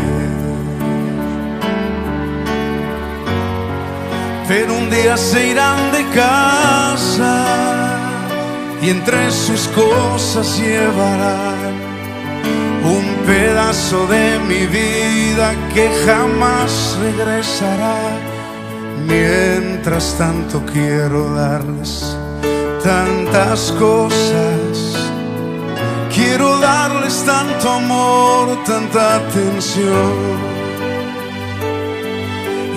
[4.48, 7.46] Pero un día se irán de casa
[8.82, 11.74] y entre sus cosas llevarán
[12.84, 17.98] un pedazo de mi vida que jamás regresará.
[19.08, 22.18] Mientras tanto quiero darles
[22.86, 24.94] tantas cosas.
[26.14, 30.14] Quiero darles tanto amor, tanta atención.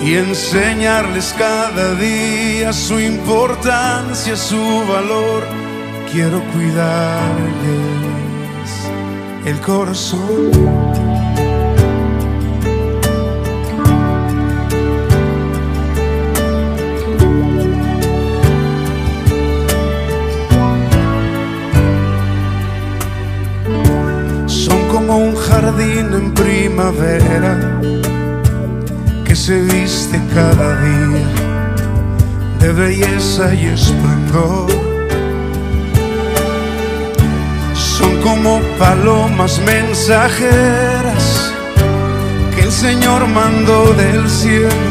[0.03, 5.43] Y enseñarles cada día su importancia, su valor.
[6.11, 7.89] Quiero cuidarles
[9.45, 11.08] el corazón.
[25.49, 27.53] Jardín en primavera
[29.25, 31.27] que se viste cada día
[32.59, 34.69] de belleza y esplendor.
[37.73, 41.53] Son como palomas mensajeras
[42.55, 44.89] que el Señor mandó del cielo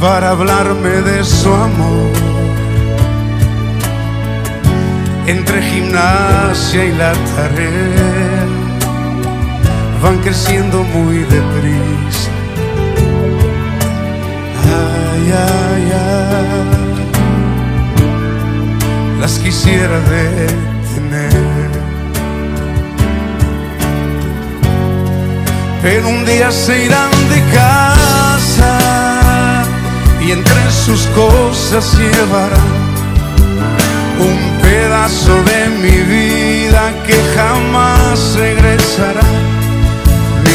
[0.00, 2.12] para hablarme de su amor.
[5.26, 8.29] Entre gimnasia y la tarea
[10.02, 12.30] van creciendo muy deprisa.
[14.64, 16.70] Ay, ay, ay,
[19.20, 21.70] las quisiera detener.
[25.82, 28.78] Pero un día se irán de casa
[30.22, 32.80] y entre sus cosas llevarán
[34.18, 39.59] un pedazo de mi vida que jamás regresará.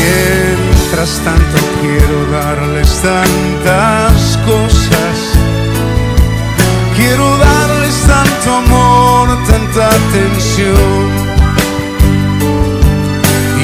[0.05, 5.17] Mientras tanto quiero darles tantas cosas,
[6.95, 11.09] quiero darles tanto amor, tanta atención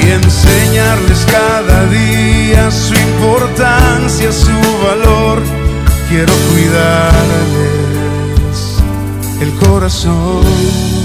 [0.02, 5.40] y enseñarles cada día su importancia, su valor.
[6.08, 7.82] Quiero cuidarles
[9.40, 11.01] el corazón.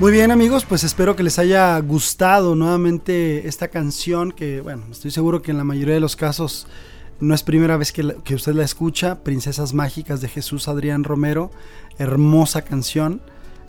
[0.00, 5.10] Muy bien amigos, pues espero que les haya gustado nuevamente esta canción que, bueno, estoy
[5.10, 6.66] seguro que en la mayoría de los casos
[7.20, 11.50] no es primera vez que, usted la escucha, Princesas Mágicas de Jesús Adrián Romero,
[11.98, 13.20] hermosa canción.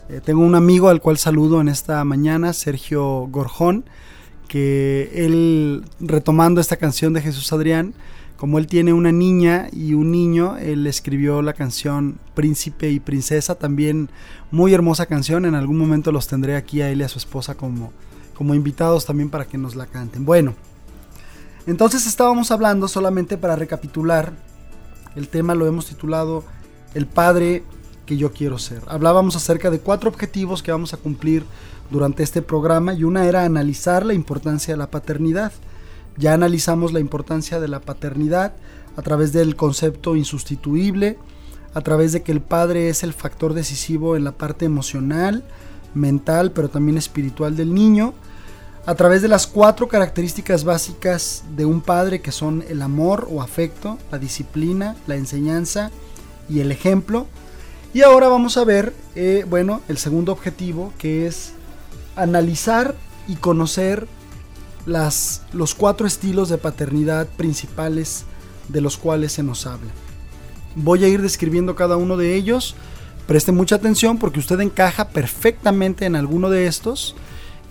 [0.08, 3.84] Eh, tengo un amigo al cual saludo en esta mañana, Sergio Gorjón,
[4.46, 7.94] que él, retomando esta canción de Jesús Adrián,
[8.36, 13.56] como él tiene una niña y un niño, él escribió la canción Príncipe y Princesa,
[13.56, 14.10] también
[14.50, 15.44] muy hermosa canción.
[15.44, 17.92] En algún momento los tendré aquí a él y a su esposa como,
[18.34, 20.24] como invitados también para que nos la canten.
[20.24, 20.54] Bueno,
[21.66, 24.32] entonces estábamos hablando solamente para recapitular.
[25.16, 26.44] El tema lo hemos titulado
[26.94, 27.64] El Padre
[28.06, 28.82] que yo quiero ser.
[28.88, 31.44] Hablábamos acerca de cuatro objetivos que vamos a cumplir
[31.90, 35.52] durante este programa y una era analizar la importancia de la paternidad.
[36.16, 38.52] Ya analizamos la importancia de la paternidad
[38.96, 41.18] a través del concepto insustituible,
[41.74, 45.44] a través de que el padre es el factor decisivo en la parte emocional,
[45.94, 48.12] mental, pero también espiritual del niño,
[48.86, 53.42] a través de las cuatro características básicas de un padre que son el amor o
[53.42, 55.90] afecto, la disciplina, la enseñanza
[56.48, 57.26] y el ejemplo.
[57.92, 61.52] Y ahora vamos a ver, eh, bueno, el segundo objetivo que es
[62.16, 62.94] analizar
[63.28, 64.06] y conocer
[64.86, 68.24] las, los cuatro estilos de paternidad principales
[68.68, 69.90] de los cuales se nos habla.
[70.74, 72.74] Voy a ir describiendo cada uno de ellos.
[73.26, 77.14] Preste mucha atención porque usted encaja perfectamente en alguno de estos.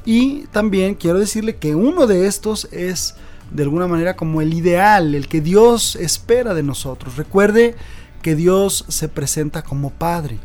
[0.05, 3.15] Y también quiero decirle que uno de estos es
[3.51, 7.17] de alguna manera como el ideal, el que Dios espera de nosotros.
[7.17, 7.75] Recuerde
[8.21, 10.39] que Dios se presenta como Padre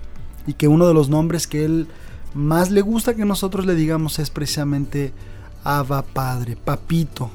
[0.47, 1.89] y que uno de los nombres que Él
[2.35, 5.13] más le gusta que nosotros le digamos es precisamente
[5.63, 7.31] Abba Padre, Papito,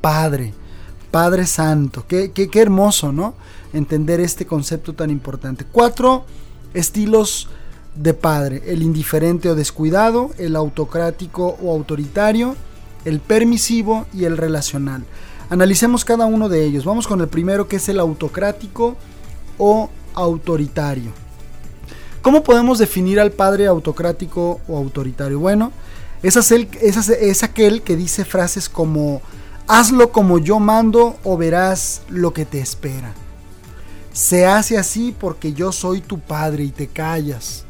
[0.00, 0.54] Padre,
[1.10, 2.04] Padre Santo.
[2.06, 3.34] Qué, qué, qué hermoso, ¿no?
[3.72, 5.64] Entender este concepto tan importante.
[5.70, 6.24] Cuatro
[6.72, 7.48] estilos
[7.94, 8.62] de padre.
[8.66, 12.56] El indiferente o descuidado, el autocrático o autoritario,
[13.04, 15.04] el permisivo y el relacional.
[15.50, 16.84] Analicemos cada uno de ellos.
[16.84, 18.96] Vamos con el primero que es el autocrático
[19.58, 21.12] o autoritario.
[22.22, 25.38] ¿Cómo podemos definir al padre autocrático o autoritario?
[25.38, 25.72] Bueno,
[26.22, 29.20] es, aquel que dice frases como,
[29.66, 33.12] hazlo como yo mando o verás lo que te espera.
[34.14, 37.63] Se hace así porque yo soy tu padre y te callas.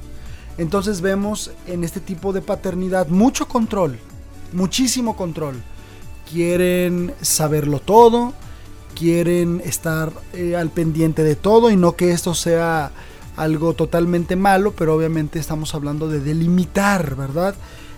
[0.59, 3.99] Entonces vemos en este tipo de paternidad mucho control,
[4.53, 5.57] muchísimo control.
[6.31, 8.33] Quieren saberlo todo,
[8.95, 12.93] quieren estar eh, al pendiente de todo y no que esto sea
[13.37, 17.55] algo totalmente malo, pero obviamente estamos hablando de delimitar, ¿verdad?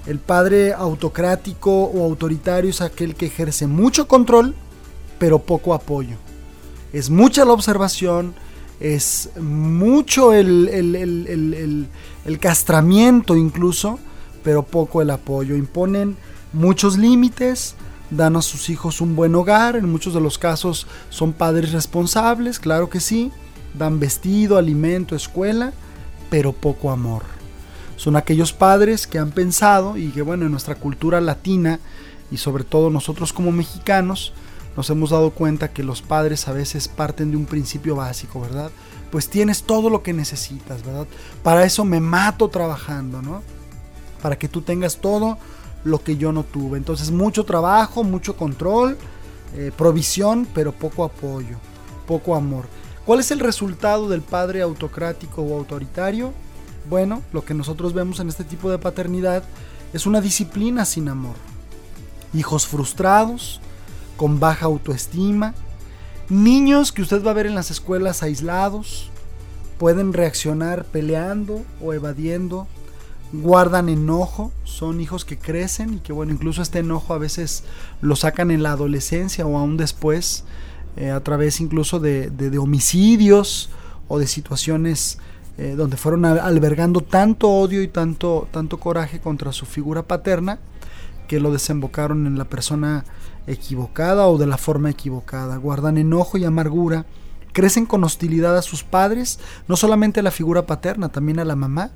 [0.06, 4.54] El padre autocrático o autoritario es aquel que ejerce mucho control,
[5.18, 6.16] pero poco apoyo.
[6.92, 8.34] Es mucha la observación,
[8.80, 11.88] es mucho el, el,
[12.38, 13.98] castramiento incluso,
[14.42, 15.56] pero poco el apoyo.
[15.56, 16.16] Imponen
[16.52, 17.74] muchos límites,
[18.10, 22.58] dan a sus hijos un buen hogar, en muchos de los casos son padres responsables,
[22.58, 23.30] claro que sí,
[23.74, 25.72] dan vestido, alimento, escuela,
[26.30, 27.36] pero poco amor
[27.96, 31.80] son aquellos padres que han pensado y que bueno, en nuestra cultura latina
[32.30, 34.32] y sobre todo nosotros como mexicanos,
[34.76, 38.70] nos hemos dado cuenta que los padres a veces parten de un principio básico, ¿verdad?
[39.10, 41.06] Pues tienes todo lo que necesitas, ¿verdad?
[41.42, 43.42] Para eso me mato trabajando, ¿no?
[44.22, 45.38] Para que tú tengas todo
[45.84, 46.76] lo que yo no tuve.
[46.76, 48.98] Entonces mucho trabajo, mucho control,
[49.54, 51.56] eh, provisión, pero poco apoyo,
[52.06, 52.66] poco amor.
[53.06, 56.32] ¿Cuál es el resultado del padre autocrático o autoritario?
[56.90, 59.44] Bueno, lo que nosotros vemos en este tipo de paternidad
[59.92, 61.36] es una disciplina sin amor.
[62.34, 63.60] Hijos frustrados,
[64.16, 65.54] con baja autoestima,
[66.28, 69.10] niños que usted va a ver en las escuelas aislados,
[69.78, 72.66] pueden reaccionar peleando o evadiendo,
[73.32, 77.64] guardan enojo, son hijos que crecen y que bueno, incluso este enojo a veces
[78.00, 80.44] lo sacan en la adolescencia o aún después,
[80.96, 83.68] eh, a través incluso de, homicidios
[84.08, 85.18] o de situaciones
[85.58, 90.58] eh, donde fueron albergando tanto odio y tanto, tanto coraje contra su figura paterna
[91.28, 93.04] que lo desembocaron en la persona
[93.46, 95.56] equivocada o de la forma equivocada.
[95.56, 97.06] Guardan enojo y amargura,
[97.52, 99.38] crecen con hostilidad a sus padres,
[99.68, 101.92] no solamente a la figura paterna, también a la mamá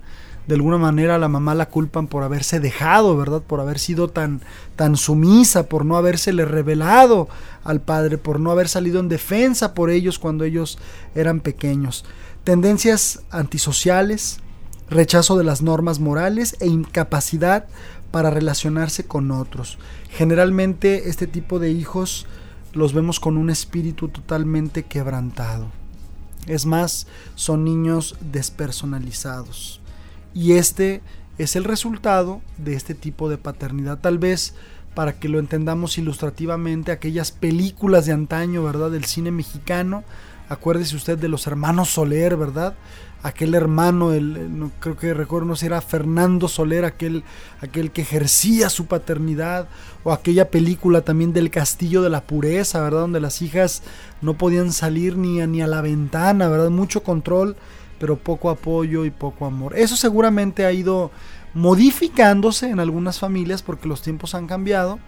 [0.46, 3.40] de alguna manera a la mamá la culpan por haberse dejado, ¿verdad?
[3.40, 4.40] Por haber sido tan,
[4.74, 7.28] tan sumisa, por no habérsele revelado
[7.62, 10.78] al padre, por no haber salido en defensa por ellos cuando ellos
[11.14, 12.04] eran pequeños.
[12.42, 14.40] Tendencias antisociales,
[14.88, 17.66] rechazo de las normas morales e incapacidad
[18.10, 19.78] para relacionarse con otros.
[20.10, 22.26] Generalmente este tipo de hijos
[22.72, 25.68] los vemos con un espíritu totalmente quebrantado.
[26.46, 29.80] Es más, son niños despersonalizados.
[30.34, 31.02] Y este
[31.38, 33.98] es el resultado de este tipo de paternidad.
[33.98, 34.54] Tal vez
[34.94, 38.90] para que lo entendamos ilustrativamente, aquellas películas de antaño, ¿verdad?
[38.90, 40.04] Del cine mexicano.
[40.48, 42.74] Acuérdese usted de los hermanos Soler, ¿verdad?
[43.22, 47.22] Aquel hermano, el, no, creo que recuerdo, no sé, era Fernando Soler, aquel,
[47.60, 49.68] aquel que ejercía su paternidad,
[50.04, 53.00] o aquella película también del Castillo de la Pureza, ¿verdad?
[53.00, 53.82] Donde las hijas
[54.22, 56.70] no podían salir ni ni a la ventana, ¿verdad?
[56.70, 57.56] Mucho control
[58.00, 59.76] pero poco apoyo y poco amor.
[59.76, 61.12] Eso seguramente ha ido
[61.52, 64.98] modificándose en algunas familias porque los tiempos han cambiado,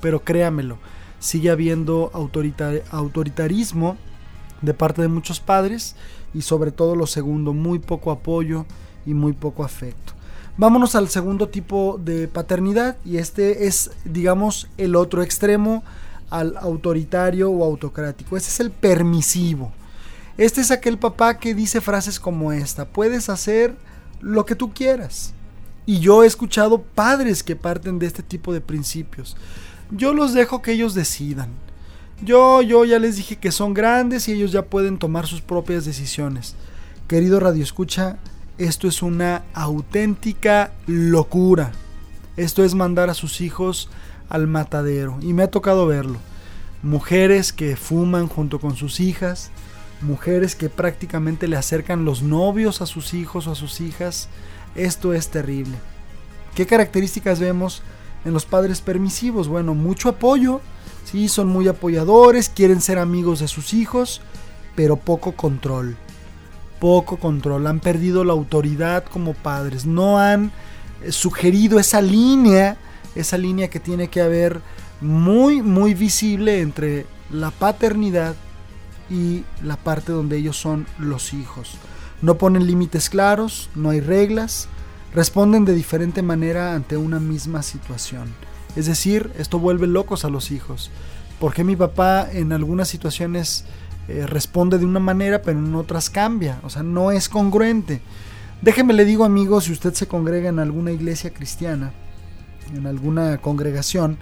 [0.00, 0.78] pero créamelo,
[1.18, 2.10] sigue habiendo
[2.90, 3.98] autoritarismo
[4.62, 5.94] de parte de muchos padres
[6.34, 8.66] y sobre todo lo segundo, muy poco apoyo
[9.06, 10.12] y muy poco afecto.
[10.56, 15.84] Vámonos al segundo tipo de paternidad y este es, digamos, el otro extremo
[16.30, 18.36] al autoritario o autocrático.
[18.36, 19.72] Este es el permisivo.
[20.36, 23.76] Este es aquel papá que dice frases como esta, puedes hacer
[24.20, 25.32] lo que tú quieras.
[25.86, 29.36] Y yo he escuchado padres que parten de este tipo de principios.
[29.90, 31.48] Yo los dejo que ellos decidan.
[32.20, 35.84] Yo, yo ya les dije que son grandes y ellos ya pueden tomar sus propias
[35.84, 36.56] decisiones.
[37.06, 38.18] Querido Radio Escucha,
[38.58, 41.70] esto es una auténtica locura.
[42.36, 43.88] Esto es mandar a sus hijos
[44.28, 45.16] al matadero.
[45.22, 46.18] Y me ha tocado verlo.
[46.82, 49.50] Mujeres que fuman junto con sus hijas,
[50.00, 54.28] mujeres que prácticamente le acercan los novios a sus hijos o a sus hijas.
[54.74, 55.76] Esto es terrible.
[56.56, 57.82] ¿Qué características vemos
[58.24, 59.46] en los padres permisivos?
[59.46, 60.60] Bueno, mucho apoyo,
[61.10, 64.20] sí, son muy apoyadores, quieren ser amigos de sus hijos,
[64.76, 65.96] pero poco control.
[66.80, 70.52] Poco control, han perdido la autoridad como padres, no han
[71.02, 72.76] eh, sugerido esa línea,
[73.14, 74.60] esa línea que tiene que haber
[75.00, 78.36] muy, muy visible entre la paternidad
[79.10, 81.72] y la parte donde ellos son los hijos.
[82.20, 84.68] No ponen límites claros, no hay reglas,
[85.14, 88.28] responden de diferente manera ante una misma situación.
[88.76, 90.90] Es decir, esto vuelve locos a los hijos.
[91.40, 93.64] Porque mi papá en algunas situaciones
[94.08, 96.60] eh, responde de una manera, pero en otras cambia?
[96.64, 98.00] O sea, no es congruente.
[98.62, 101.92] Déjeme le digo, amigos, si usted se congrega en alguna iglesia cristiana,
[102.74, 104.18] en alguna congregación,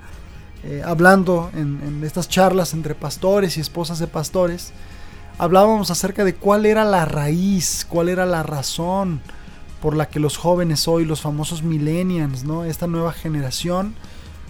[0.64, 4.72] eh, hablando en, estas charlas entre pastores y esposas de pastores,
[5.38, 9.20] hablábamos acerca de cuál era la raíz, cuál era la razón
[9.80, 12.64] por la que los jóvenes hoy, los famosos millennials, ¿no?
[12.64, 13.94] esta nueva generación,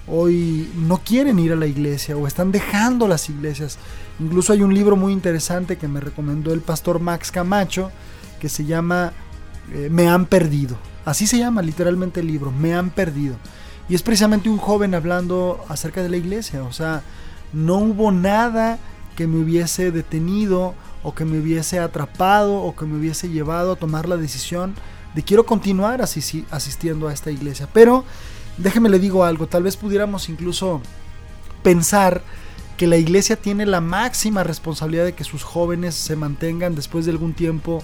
[0.08, 3.78] hoy no quieren ir a la iglesia o están dejando las iglesias.
[4.20, 7.90] Incluso hay un libro muy interesante que me recomendó el pastor Max Camacho
[8.40, 9.12] que se llama
[9.72, 10.76] eh, Me han perdido.
[11.04, 13.36] Así se llama literalmente el libro, Me han perdido.
[13.88, 16.64] Y es precisamente un joven hablando acerca de la iglesia.
[16.64, 17.02] O sea,
[17.52, 18.78] no hubo nada
[19.16, 23.76] que me hubiese detenido o que me hubiese atrapado o que me hubiese llevado a
[23.76, 24.74] tomar la decisión
[25.14, 27.68] de quiero continuar asistiendo a esta iglesia.
[27.72, 28.04] Pero
[28.58, 30.80] déjeme le digo algo, tal vez pudiéramos incluso
[31.62, 32.22] pensar
[32.76, 37.12] que la iglesia tiene la máxima responsabilidad de que sus jóvenes se mantengan después de
[37.12, 37.82] algún tiempo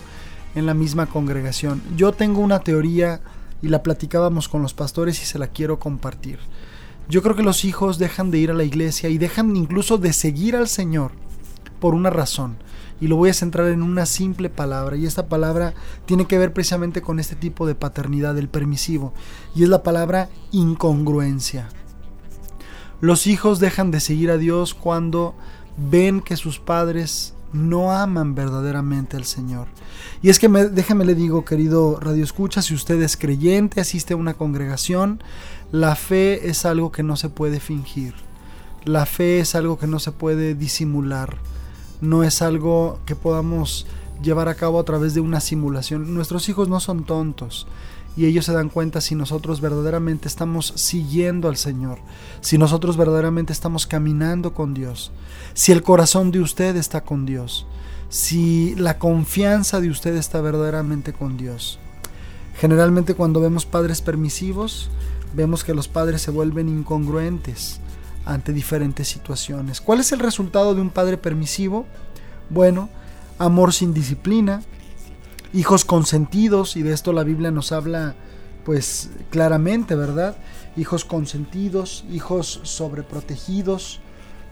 [0.54, 1.82] en la misma congregación.
[1.96, 3.20] Yo tengo una teoría
[3.62, 6.38] y la platicábamos con los pastores y se la quiero compartir.
[7.08, 10.12] Yo creo que los hijos dejan de ir a la iglesia y dejan incluso de
[10.12, 11.12] seguir al Señor
[11.80, 12.56] por una razón.
[13.00, 14.96] Y lo voy a centrar en una simple palabra.
[14.96, 15.74] Y esta palabra
[16.06, 19.12] tiene que ver precisamente con este tipo de paternidad, del permisivo.
[19.54, 21.68] Y es la palabra incongruencia.
[23.00, 25.34] Los hijos dejan de seguir a Dios cuando
[25.76, 29.68] ven que sus padres no aman verdaderamente al Señor.
[30.22, 34.14] Y es que me, déjeme le digo, querido Radio Escucha, si usted es creyente, asiste
[34.14, 35.22] a una congregación,
[35.70, 38.14] la fe es algo que no se puede fingir.
[38.84, 41.36] La fe es algo que no se puede disimular.
[42.02, 43.86] No es algo que podamos
[44.22, 46.12] llevar a cabo a través de una simulación.
[46.14, 47.66] Nuestros hijos no son tontos
[48.16, 51.98] y ellos se dan cuenta si nosotros verdaderamente estamos siguiendo al Señor,
[52.40, 55.12] si nosotros verdaderamente estamos caminando con Dios,
[55.54, 57.66] si el corazón de usted está con Dios,
[58.08, 61.78] si la confianza de usted está verdaderamente con Dios.
[62.56, 64.90] Generalmente cuando vemos padres permisivos,
[65.34, 67.80] vemos que los padres se vuelven incongruentes
[68.24, 69.80] ante diferentes situaciones.
[69.80, 71.86] ¿Cuál es el resultado de un padre permisivo?
[72.50, 72.88] Bueno,
[73.38, 74.62] amor sin disciplina,
[75.52, 78.14] hijos consentidos, y de esto la Biblia nos habla
[78.64, 80.36] pues claramente, ¿verdad?
[80.76, 84.00] Hijos consentidos, hijos sobreprotegidos,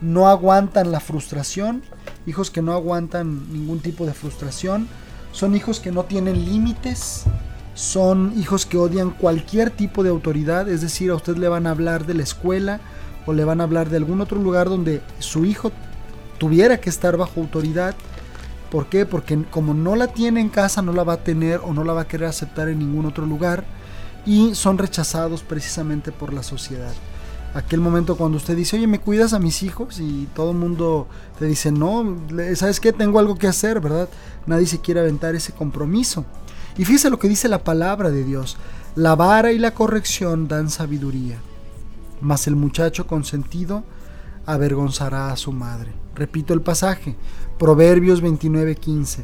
[0.01, 1.83] no aguantan la frustración,
[2.25, 4.87] hijos que no aguantan ningún tipo de frustración,
[5.31, 7.23] son hijos que no tienen límites,
[7.73, 11.71] son hijos que odian cualquier tipo de autoridad, es decir, a usted le van a
[11.71, 12.81] hablar de la escuela
[13.33, 15.71] le van a hablar de algún otro lugar donde su hijo
[16.37, 17.95] tuviera que estar bajo autoridad
[18.71, 19.05] ¿Por qué?
[19.05, 21.91] Porque como no la tiene en casa, no la va a tener o no la
[21.91, 23.65] va a querer aceptar en ningún otro lugar
[24.25, 26.93] y son rechazados precisamente por la sociedad.
[27.53, 29.99] Aquel momento cuando usted dice, oye, ¿me cuidas a mis hijos?
[29.99, 32.15] Y todo el mundo te dice, no,
[32.55, 32.93] ¿sabes qué?
[32.93, 34.07] Tengo algo que hacer, ¿verdad?
[34.45, 36.23] Nadie se quiere aventar ese compromiso.
[36.77, 38.55] Y fíjese lo que dice la palabra de Dios.
[38.95, 41.41] La vara y la corrección dan sabiduría,
[42.21, 43.83] mas el muchacho consentido
[44.45, 45.91] avergonzará a su madre.
[46.15, 47.15] Repito el pasaje,
[47.57, 49.23] Proverbios 29:15.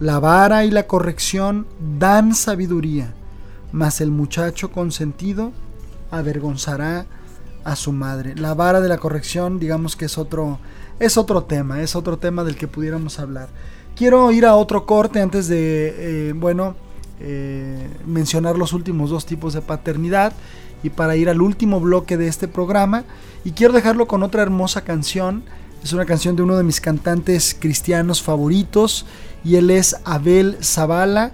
[0.00, 1.66] La vara y la corrección
[1.98, 3.14] dan sabiduría,
[3.72, 5.52] mas el muchacho consentido
[6.10, 7.06] avergonzará
[7.64, 8.34] a su madre.
[8.34, 10.58] La vara de la corrección, digamos que es otro
[10.98, 13.48] es otro tema, es otro tema del que pudiéramos hablar.
[13.96, 16.76] Quiero ir a otro corte antes de, eh, bueno,
[17.20, 20.32] eh, mencionar los últimos dos tipos de paternidad
[20.82, 23.04] y para ir al último bloque de este programa.
[23.44, 25.44] Y quiero dejarlo con otra hermosa canción.
[25.82, 29.06] Es una canción de uno de mis cantantes cristianos favoritos
[29.44, 31.32] y él es Abel Zavala,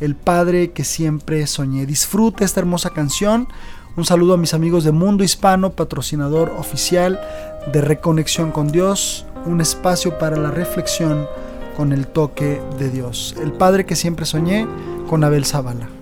[0.00, 1.86] el padre que siempre soñé.
[1.86, 3.48] Disfrute esta hermosa canción.
[3.96, 7.20] Un saludo a mis amigos de Mundo Hispano, patrocinador oficial
[7.72, 11.26] de Reconexión con Dios, un espacio para la reflexión
[11.76, 13.34] con el toque de Dios.
[13.42, 14.66] El padre que siempre soñé
[15.08, 16.01] con Abel Zavala.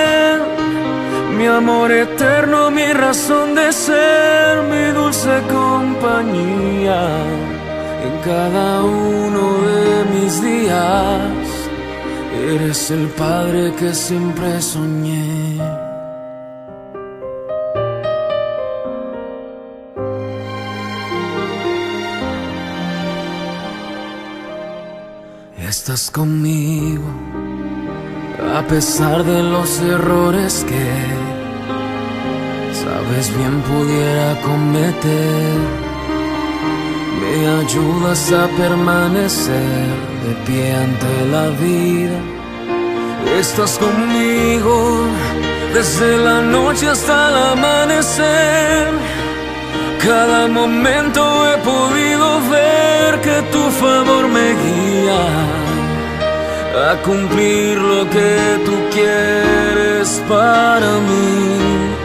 [1.41, 7.01] mi amor eterno, mi razón de ser, mi dulce compañía
[8.05, 11.47] en cada uno de mis días.
[12.53, 15.57] Eres el padre que siempre soñé.
[25.57, 27.09] Estás conmigo
[28.55, 31.30] a pesar de los errores que
[32.83, 35.59] sabes bien pudiera cometer.
[37.19, 39.87] Me ayudas a permanecer
[40.23, 42.19] de pie ante la vida.
[43.39, 44.75] Estás conmigo
[45.73, 48.87] desde la noche hasta el amanecer.
[50.07, 55.23] Cada momento he podido ver que tu favor me guía
[56.89, 62.00] a cumplir lo que tú quieres para mí.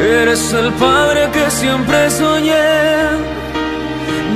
[0.00, 2.52] Eres el padre que siempre soñé,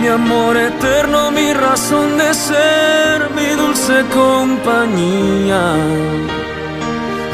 [0.00, 5.74] mi amor eterno, mi razón de ser, mi dulce compañía.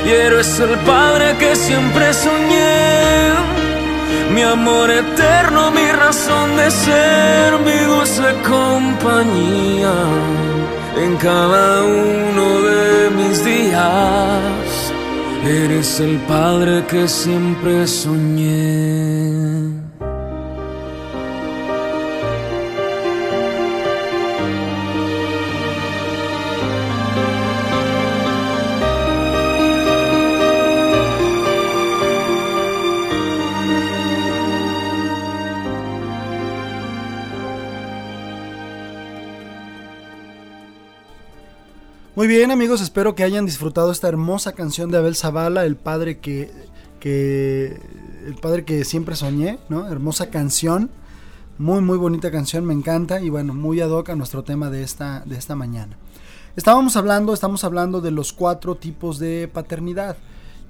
[0.07, 3.33] y eres el padre que siempre soñé,
[4.35, 9.95] mi amor eterno, mi razón de ser, mi dulce compañía
[11.05, 14.93] en cada uno de mis días.
[15.45, 19.88] Eres el padre que siempre soñé.
[42.19, 46.19] Muy bien amigos, espero que hayan disfrutado esta hermosa canción de Abel Zavala, el padre
[46.19, 46.51] que,
[46.99, 47.81] que
[48.27, 49.87] el padre que siempre soñé, ¿no?
[49.87, 50.91] Hermosa canción,
[51.59, 54.83] muy muy bonita canción, me encanta y bueno, muy ad hoc a nuestro tema de
[54.83, 55.97] esta, de esta mañana.
[56.57, 60.17] Estábamos hablando, estamos hablando de los cuatro tipos de paternidad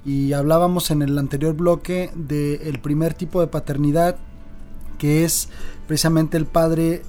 [0.05, 4.17] y hablábamos en el anterior bloque del primer tipo de paternidad
[4.99, 5.49] que es
[5.87, 7.01] precisamente el padre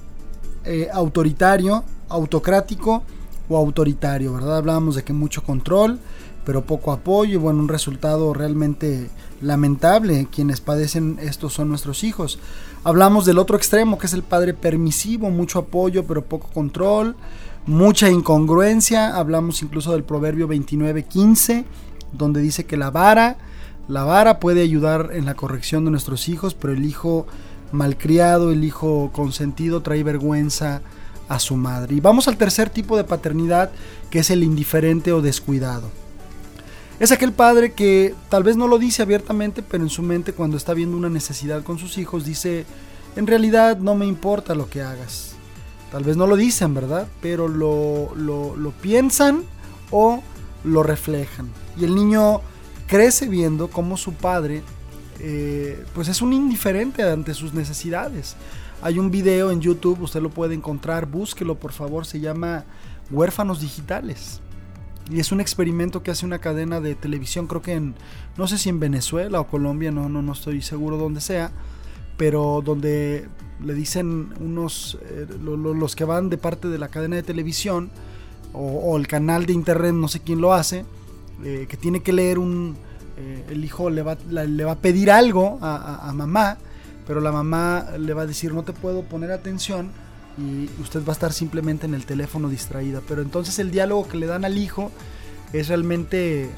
[0.65, 3.03] eh, autoritario, autocrático,
[3.57, 4.57] autoritario, ¿verdad?
[4.57, 5.99] Hablábamos de que mucho control,
[6.45, 9.09] pero poco apoyo y bueno, un resultado realmente
[9.41, 10.27] lamentable.
[10.31, 12.39] Quienes padecen esto son nuestros hijos.
[12.83, 17.15] Hablamos del otro extremo, que es el padre permisivo, mucho apoyo, pero poco control,
[17.65, 19.15] mucha incongruencia.
[19.15, 21.65] Hablamos incluso del proverbio 29:15,
[22.11, 23.37] donde dice que la vara,
[23.87, 27.27] la vara puede ayudar en la corrección de nuestros hijos, pero el hijo
[27.71, 30.81] malcriado, el hijo consentido trae vergüenza
[31.31, 31.95] a su madre.
[31.95, 33.71] Y vamos al tercer tipo de paternidad,
[34.09, 35.89] que es el indiferente o descuidado.
[36.99, 40.57] Es aquel padre que tal vez no lo dice abiertamente, pero en su mente cuando
[40.57, 42.65] está viendo una necesidad con sus hijos dice,
[43.15, 45.31] en realidad no me importa lo que hagas.
[45.89, 47.07] Tal vez no lo dicen, ¿verdad?
[47.21, 49.43] Pero lo, lo, piensan
[49.89, 50.21] o
[50.65, 51.49] lo reflejan.
[51.79, 52.41] Y el niño
[52.87, 54.63] crece viendo cómo su padre
[55.19, 58.35] eh, pues es un indiferente ante sus necesidades.
[58.83, 62.65] Hay un video en YouTube, usted lo puede encontrar, búsquelo por favor, se llama
[63.11, 64.41] Huérfanos Digitales.
[65.11, 67.93] Y es un experimento que hace una cadena de televisión, creo que en,
[68.37, 71.51] no sé si en Venezuela o Colombia, no, no, no estoy seguro dónde sea,
[72.17, 73.27] pero donde
[73.63, 77.91] le dicen unos, eh, los que van de parte de la cadena de televisión
[78.51, 80.85] o, el canal de internet, no sé quién lo hace,
[81.43, 82.75] eh, que tiene que leer un,
[83.17, 86.57] eh, el hijo le va, le va a pedir algo a mamá
[87.11, 89.91] pero la mamá le va a decir no te puedo poner atención
[90.37, 93.01] y usted va a estar simplemente en el teléfono distraída.
[93.05, 94.91] Pero entonces el diálogo que le dan al hijo
[95.51, 96.49] es realmente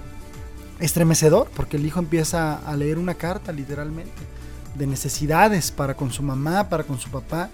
[0.80, 4.22] estremecedor porque el hijo empieza a leer una carta literalmente
[4.76, 7.50] de necesidades para con su mamá, para con su papá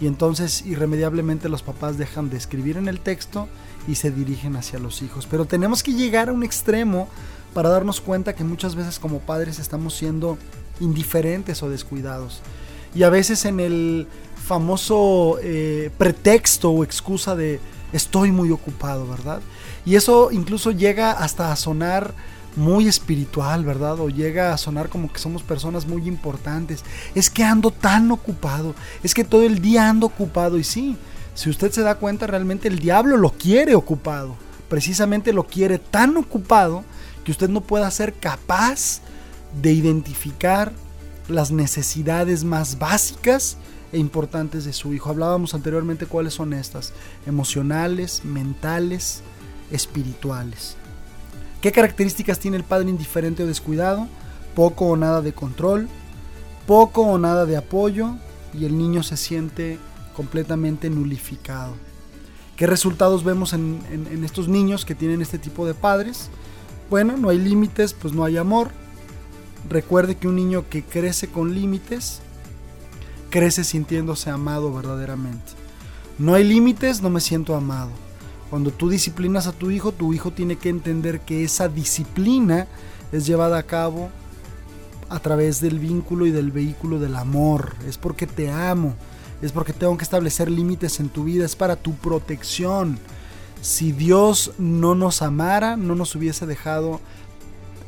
[0.00, 3.46] y entonces irremediablemente los papás dejan de escribir en el texto
[3.86, 5.26] y se dirigen hacia los hijos.
[5.30, 7.10] Pero tenemos que llegar a un extremo
[7.52, 10.38] para darnos cuenta que muchas veces como padres estamos siendo
[10.80, 12.40] indiferentes o descuidados.
[12.94, 14.06] Y a veces en el
[14.44, 17.60] famoso eh, pretexto o excusa de
[17.92, 19.40] estoy muy ocupado, ¿verdad?
[19.84, 22.14] Y eso incluso llega hasta a sonar
[22.56, 24.00] muy espiritual, ¿verdad?
[24.00, 26.84] O llega a sonar como que somos personas muy importantes.
[27.14, 30.58] Es que ando tan ocupado, es que todo el día ando ocupado.
[30.58, 30.96] Y sí,
[31.34, 34.34] si usted se da cuenta, realmente el diablo lo quiere ocupado.
[34.68, 36.84] Precisamente lo quiere tan ocupado
[37.24, 39.00] que usted no pueda ser capaz
[39.62, 40.72] de identificar
[41.28, 43.56] las necesidades más básicas
[43.92, 45.10] e importantes de su hijo.
[45.10, 46.92] Hablábamos anteriormente cuáles son estas,
[47.26, 49.22] emocionales, mentales,
[49.70, 50.76] espirituales.
[51.60, 54.06] ¿Qué características tiene el padre indiferente o descuidado?
[54.54, 55.88] Poco o nada de control,
[56.66, 58.16] poco o nada de apoyo
[58.54, 59.78] y el niño se siente
[60.14, 61.74] completamente nulificado.
[62.56, 66.28] ¿Qué resultados vemos en, en estos niños que tienen este tipo de padres?
[66.90, 68.70] Bueno, no hay límites, pues no hay amor,
[69.68, 72.20] Recuerde que un niño que crece con límites,
[73.30, 75.52] crece sintiéndose amado verdaderamente.
[76.18, 77.90] No hay límites, no me siento amado.
[78.50, 82.66] Cuando tú disciplinas a tu hijo, tu hijo tiene que entender que esa disciplina
[83.12, 84.10] es llevada a cabo
[85.10, 87.74] a través del vínculo y del vehículo del amor.
[87.86, 88.94] Es porque te amo,
[89.42, 92.98] es porque tengo que establecer límites en tu vida, es para tu protección.
[93.60, 97.00] Si Dios no nos amara, no nos hubiese dejado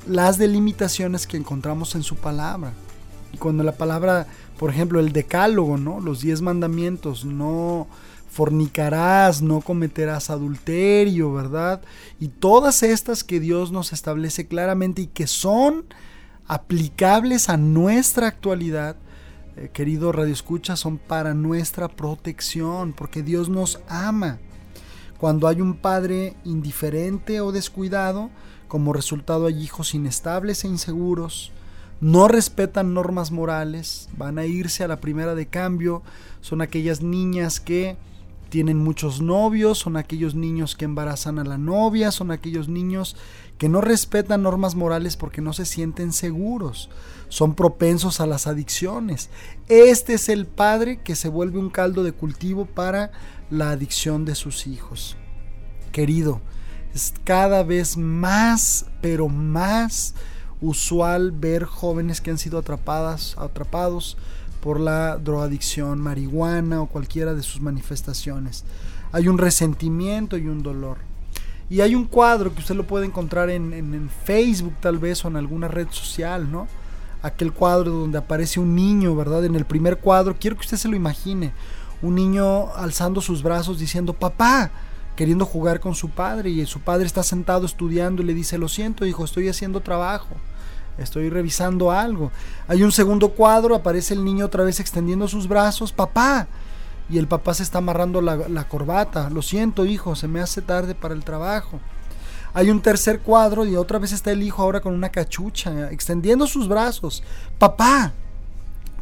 [0.07, 2.72] las delimitaciones que encontramos en su palabra.
[3.32, 4.26] Y cuando la palabra,
[4.59, 6.01] por ejemplo, el decálogo, ¿no?
[6.01, 7.86] Los diez mandamientos no
[8.30, 11.82] fornicarás, no cometerás adulterio, ¿verdad?
[12.20, 15.84] Y todas estas que Dios nos establece claramente y que son
[16.46, 18.96] aplicables a nuestra actualidad,
[19.57, 24.38] eh, querido Radio Escucha, son para nuestra protección, porque Dios nos ama.
[25.18, 28.30] Cuando hay un padre indiferente o descuidado,
[28.71, 31.51] como resultado hay hijos inestables e inseguros,
[32.01, 36.05] no respetan normas morales, van a irse a la primera de cambio,
[36.41, 37.97] son aquellas niñas que
[38.49, 43.16] tienen muchos novios, son aquellos niños que embarazan a la novia, son aquellos niños
[43.59, 46.91] que no respetan normas morales porque no se sienten seguros,
[47.29, 49.31] son propensos a las adicciones.
[49.66, 53.11] Este es el padre que se vuelve un caldo de cultivo para
[53.51, 55.16] la adicción de sus hijos.
[55.91, 56.41] Querido,
[56.95, 60.14] es cada vez más, pero más
[60.61, 64.16] usual ver jóvenes que han sido atrapadas, atrapados
[64.61, 68.64] por la drogadicción, marihuana o cualquiera de sus manifestaciones.
[69.12, 70.99] Hay un resentimiento y un dolor.
[71.70, 75.28] Y hay un cuadro que usted lo puede encontrar en, en, Facebook tal vez o
[75.28, 76.66] en alguna red social, ¿no?
[77.22, 79.45] Aquel cuadro donde aparece un niño, ¿verdad?
[79.45, 81.53] En el primer cuadro, quiero que usted se lo imagine.
[82.03, 84.72] Un niño alzando sus brazos diciendo, papá,
[85.21, 88.68] queriendo jugar con su padre y su padre está sentado estudiando y le dice, lo
[88.68, 90.35] siento hijo, estoy haciendo trabajo
[90.99, 92.31] estoy revisando algo.
[92.68, 96.47] Hay un segundo cuadro, aparece el niño otra vez extendiendo sus brazos, papá.
[97.09, 99.31] Y el papá se está amarrando la, corbata.
[99.31, 101.81] Lo siento, hijo, se me hace tarde para el trabajo.
[102.55, 106.47] Hay un tercer cuadro y otra vez está el hijo ahora con una cachucha, extendiendo
[106.47, 107.23] sus brazos.
[107.59, 108.12] Papá.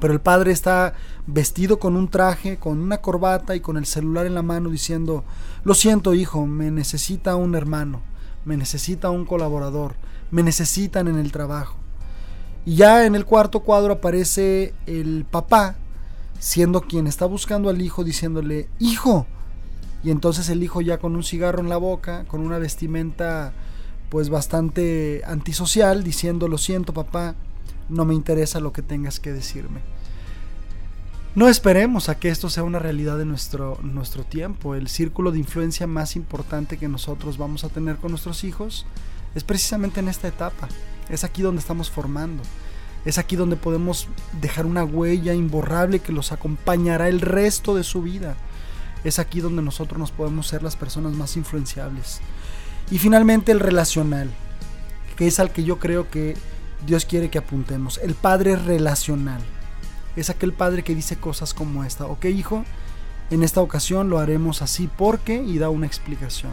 [0.00, 0.94] Pero el padre está
[1.26, 5.24] vestido con un traje, con una corbata y con el celular en la mano diciendo,
[5.64, 8.00] lo siento hijo, me necesita un hermano,
[8.44, 9.96] me necesita un colaborador,
[10.30, 11.76] me necesitan en el trabajo.
[12.64, 15.76] Y ya en el cuarto cuadro aparece el papá,
[16.38, 19.26] siendo quien está buscando al hijo, diciéndole, hijo.
[20.04, 23.52] Y entonces el hijo ya con un cigarro en la boca, con una vestimenta
[24.10, 27.34] pues bastante antisocial, diciendo, lo siento papá,
[27.88, 29.80] no me interesa lo que tengas que decirme.
[31.34, 34.74] No esperemos a que esto sea una realidad de nuestro, nuestro tiempo.
[34.74, 38.86] El círculo de influencia más importante que nosotros vamos a tener con nuestros hijos
[39.34, 40.68] es precisamente en esta etapa.
[41.08, 42.42] Es aquí donde estamos formando.
[43.04, 44.08] Es aquí donde podemos
[44.40, 48.34] dejar una huella imborrable que los acompañará el resto de su vida.
[49.04, 52.20] Es aquí donde nosotros nos podemos ser las personas más influenciables.
[52.90, 54.30] Y finalmente el relacional,
[55.16, 56.36] que es al que yo creo que
[56.86, 57.98] Dios quiere que apuntemos.
[58.02, 59.40] El padre relacional.
[60.16, 62.06] Es aquel padre que dice cosas como esta.
[62.06, 62.64] Ok, hijo,
[63.30, 66.52] en esta ocasión lo haremos así porque y da una explicación.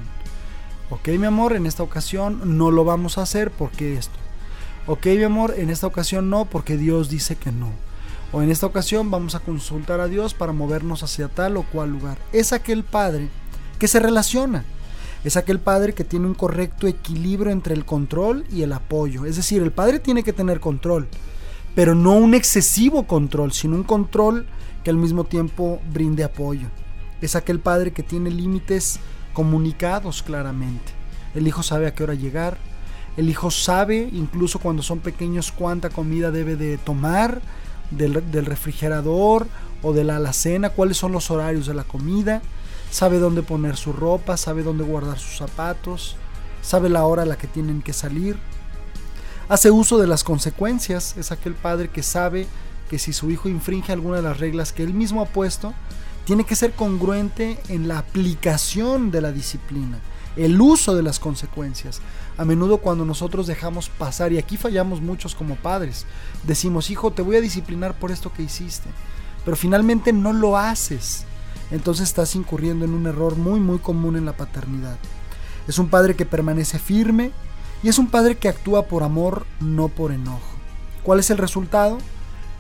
[0.89, 4.17] Ok, mi amor, en esta ocasión no lo vamos a hacer porque esto.
[4.87, 7.71] Ok, mi amor, en esta ocasión no porque Dios dice que no.
[8.31, 11.89] O en esta ocasión vamos a consultar a Dios para movernos hacia tal o cual
[11.89, 12.17] lugar.
[12.33, 13.29] Es aquel padre
[13.79, 14.63] que se relaciona.
[15.25, 19.25] Es aquel padre que tiene un correcto equilibrio entre el control y el apoyo.
[19.25, 21.07] Es decir, el padre tiene que tener control,
[21.73, 24.45] pero no un excesivo control, sino un control
[24.83, 26.67] que al mismo tiempo brinde apoyo.
[27.21, 28.99] Es aquel padre que tiene límites
[29.33, 30.93] comunicados claramente.
[31.33, 32.57] El hijo sabe a qué hora llegar,
[33.17, 37.41] el hijo sabe, incluso cuando son pequeños, cuánta comida debe de tomar
[37.89, 39.47] del, refrigerador
[39.81, 42.41] o de la alacena, cuáles son los horarios de la comida,
[42.95, 46.15] sabe dónde poner su ropa, sabe dónde guardar sus zapatos,
[46.61, 48.37] sabe la hora a la que tienen que salir.
[49.49, 52.47] Hace uso de las consecuencias, es aquel padre que sabe
[52.89, 55.73] que si su hijo infringe alguna de las reglas que él mismo ha puesto,
[56.23, 59.99] tiene que ser congruente en la aplicación de la disciplina,
[60.37, 61.99] el uso de las consecuencias.
[62.37, 66.05] A menudo cuando nosotros dejamos pasar, y aquí fallamos muchos como padres,
[66.43, 68.87] decimos, hijo, te voy a disciplinar por esto que hiciste,
[69.43, 71.25] pero finalmente no lo haces.
[71.71, 74.97] Entonces estás incurriendo en un error muy muy común en la paternidad.
[75.67, 77.31] Es un padre que permanece firme
[77.83, 80.55] y es un padre que actúa por amor, no por enojo.
[81.03, 81.97] ¿Cuál es el resultado?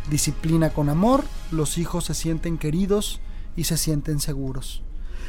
[0.09, 3.19] Disciplina con amor, los hijos se sienten queridos,
[3.55, 4.81] y se sienten seguros.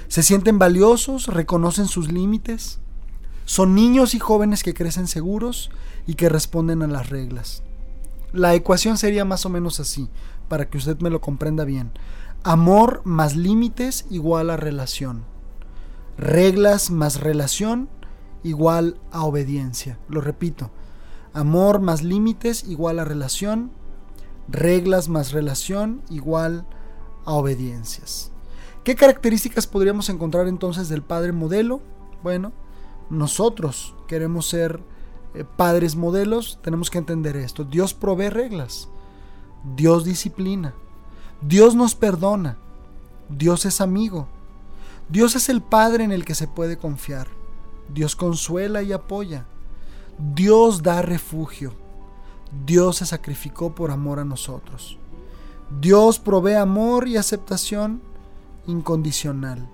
[0.09, 2.79] Se sienten valiosos, reconocen sus límites.
[3.45, 5.70] Son niños y jóvenes que crecen seguros
[6.07, 7.62] y que responden a las reglas.
[8.33, 10.09] La ecuación sería más o menos así,
[10.49, 11.93] para que usted me lo comprenda bien.
[12.49, 15.24] Amor más límites igual a relación.
[16.16, 17.88] Reglas más relación
[18.44, 19.99] igual a obediencia.
[20.09, 20.70] Lo repito.
[21.32, 23.72] Amor más límites igual a relación.
[24.47, 26.68] Reglas más relación igual
[27.24, 28.30] a obediencias.
[28.84, 31.80] ¿Qué características podríamos encontrar entonces del padre modelo?
[32.22, 32.53] Bueno,
[33.11, 34.84] nosotros queremos ser
[35.34, 37.64] eh, padres modelos, tenemos que entender esto.
[37.64, 38.88] Dios provee reglas,
[39.74, 40.76] Dios disciplina,
[41.41, 42.57] Dios nos perdona,
[43.28, 44.28] Dios es amigo,
[45.09, 47.28] Dios es el Padre en el que se puede confiar.
[47.89, 49.47] Dios consuela y apoya.
[50.18, 51.74] Dios da refugio.
[52.64, 54.99] Dios se sacrificó por amor a nosotros.
[55.80, 58.01] Dios provee amor y aceptación
[58.66, 59.68] incondicional.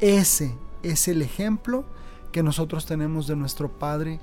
[0.00, 1.84] Ese es el ejemplo
[2.32, 4.20] que nosotros tenemos de nuestro Padre,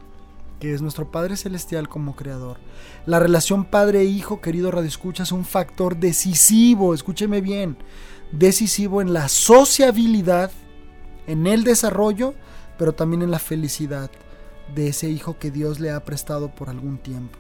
[0.64, 2.55] que es nuestro Padre Celestial como Creador.
[3.05, 7.76] La relación Padre-Hijo, querido Radio Escucha, es un factor decisivo, escúcheme bien,
[8.32, 10.51] decisivo en la sociabilidad,
[11.28, 12.34] en el desarrollo,
[12.78, 14.09] pero también en la felicidad
[14.74, 17.38] de ese hijo que Dios le ha prestado por algún tiempo.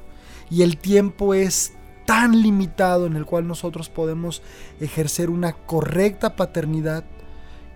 [0.49, 1.71] Y el tiempo es
[2.05, 4.41] tan limitado en el cual nosotros podemos
[4.81, 7.05] ejercer una correcta paternidad.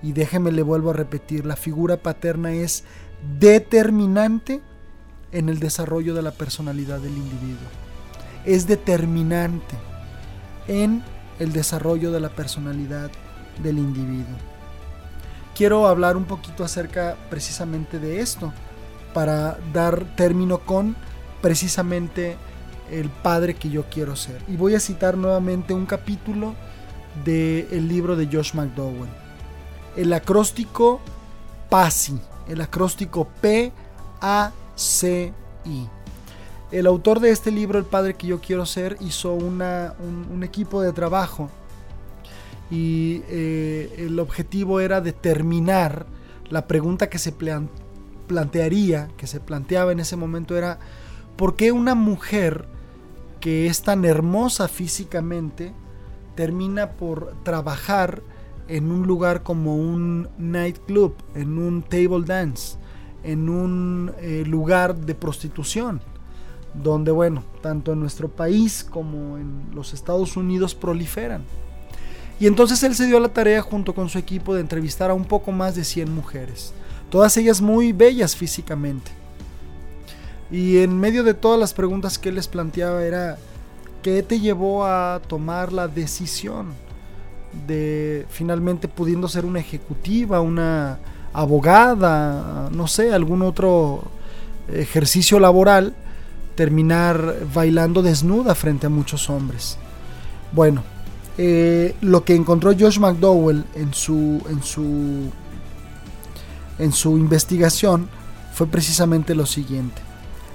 [0.04, 2.84] Y déjeme le vuelvo a repetir, la figura paterna es
[3.40, 4.62] determinante
[5.38, 7.68] en el desarrollo de la personalidad del individuo.
[8.44, 9.76] Es determinante
[10.68, 11.04] en
[11.38, 13.12] el desarrollo de la personalidad
[13.62, 14.36] del individuo.
[15.56, 18.52] Quiero hablar un poquito acerca precisamente de esto
[19.14, 20.96] para dar término con
[21.42, 22.36] precisamente
[22.90, 24.42] el padre que yo quiero ser.
[24.48, 26.56] Y voy a citar nuevamente un capítulo
[27.24, 29.10] del libro de Josh McDowell.
[29.96, 31.00] El acróstico
[31.70, 33.28] PASI, el acróstico
[34.78, 35.90] P-A-C-I.
[36.72, 40.82] El autor de este libro, El Padre que yo quiero ser, hizo una, un, equipo
[40.82, 41.50] de trabajo
[42.70, 46.06] y eh, el objetivo era determinar
[46.50, 47.34] la pregunta que se
[48.28, 50.78] plantearía, que se planteaba en ese momento era,
[51.38, 52.68] ¿por qué una mujer
[53.40, 55.74] que es tan hermosa físicamente
[56.36, 58.22] termina por trabajar
[58.68, 62.78] en un lugar como un nightclub, en un table dance,
[63.24, 66.02] en un eh, lugar de prostitución,
[66.74, 71.44] donde, bueno, tanto en nuestro país como en los Estados Unidos proliferan.
[72.40, 75.16] Y entonces él se dio a la tarea junto con su equipo de entrevistar a
[75.16, 76.74] un poco más de 100 mujeres,
[77.10, 79.12] todas ellas muy bellas físicamente.
[80.52, 83.38] Y en medio de todas las preguntas que él les planteaba era,
[84.02, 86.74] ¿qué te llevó a tomar la decisión
[87.66, 91.00] de finalmente pudiendo ser una ejecutiva, una
[91.38, 94.04] abogada, no sé, algún otro
[94.74, 95.94] ejercicio laboral,
[96.56, 99.78] terminar bailando desnuda frente a muchos hombres?
[100.52, 100.82] Bueno,
[101.38, 105.32] eh, lo que encontró Josh McDowell en su, en su,
[106.80, 108.10] en su investigación
[108.54, 110.02] fue precisamente lo siguiente.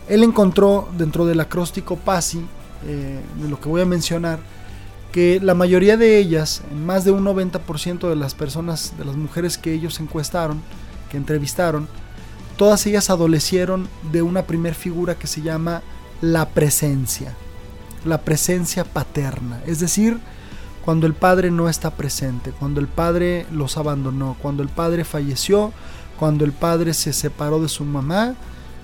[0.09, 2.45] Él encontró dentro del acróstico PASI,
[2.85, 4.41] eh, de lo que voy a mencionar,
[5.13, 9.59] que la mayoría de ellas, más de un 90% de las personas, de las mujeres
[9.59, 10.63] que ellos encuestaron,
[11.11, 11.87] que entrevistaron,
[12.57, 15.83] todas ellas adolecieron de una primer figura que se llama
[16.21, 17.35] la presencia,
[18.05, 20.19] la presencia paterna, es decir,
[20.85, 25.73] cuando el padre no está presente, cuando el padre los abandonó, cuando el padre falleció,
[26.19, 28.35] cuando el padre se separó de su mamá,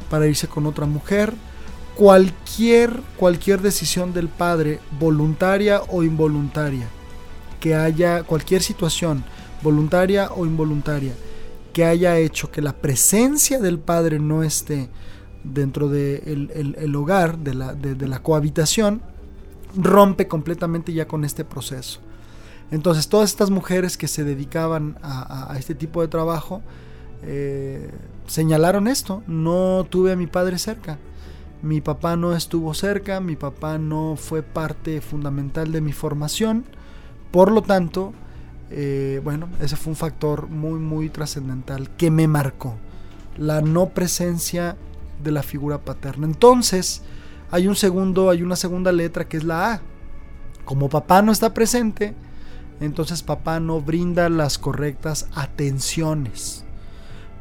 [0.08, 1.34] para irse con otra mujer.
[1.98, 6.86] Cualquier, cualquier decisión del padre, voluntaria o involuntaria,
[7.58, 9.24] que haya cualquier situación,
[9.64, 11.12] voluntaria o involuntaria,
[11.72, 14.88] que haya hecho que la presencia del padre no esté
[15.42, 19.02] dentro del de el, hogar, de la, de, la cohabitación,
[19.74, 21.98] rompe completamente ya con este proceso.
[22.70, 26.62] Entonces todas estas mujeres que se dedicaban a, este tipo de trabajo,
[27.24, 27.90] eh,
[28.28, 30.96] señalaron esto, no tuve a mi padre cerca.
[31.60, 36.64] Mi papá no estuvo cerca, mi papá no fue parte fundamental de mi formación.
[37.32, 38.12] Por lo tanto,
[38.70, 42.76] eh, bueno, ese fue un factor muy, muy trascendental que me marcó.
[43.36, 44.76] La no presencia
[45.22, 46.26] de la figura paterna.
[46.26, 47.02] Entonces,
[47.50, 49.80] hay un segundo, hay una segunda letra que es la A.
[50.64, 52.14] Como papá no está presente,
[52.80, 56.64] entonces papá no brinda las correctas atenciones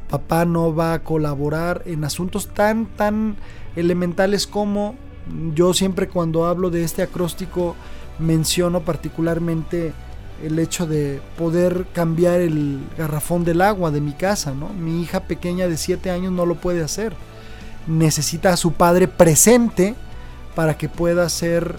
[0.08, 3.36] papá no va a colaborar en asuntos tan, tan
[3.76, 4.96] elementales como
[5.54, 7.76] yo siempre cuando hablo de este acróstico
[8.18, 9.92] menciono particularmente
[10.42, 14.68] el hecho de poder cambiar el garrafón del agua de mi casa, ¿no?
[14.68, 17.14] Mi hija pequeña de 7 años no lo puede hacer.
[17.86, 19.96] Necesita a su padre presente
[20.54, 21.78] para que pueda ser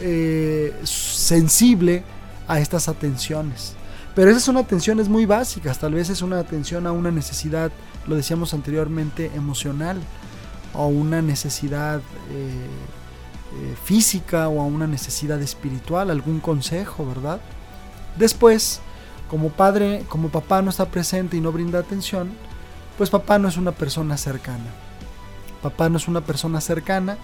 [0.00, 2.02] eh, sensible
[2.48, 3.74] a estas atenciones.
[4.18, 7.70] Pero esas son atenciones muy básicas, tal vez es una atención a una necesidad,
[8.08, 10.00] lo decíamos anteriormente, emocional,
[10.74, 12.02] o una necesidad eh,
[12.32, 17.38] eh, física o a una necesidad espiritual, algún consejo, ¿verdad?
[18.16, 18.80] Después,
[19.30, 22.30] como padre, como papá no está presente y no brinda atención,
[22.96, 24.66] pues papá no es una persona cercana.
[25.62, 27.18] Papá no es una persona cercana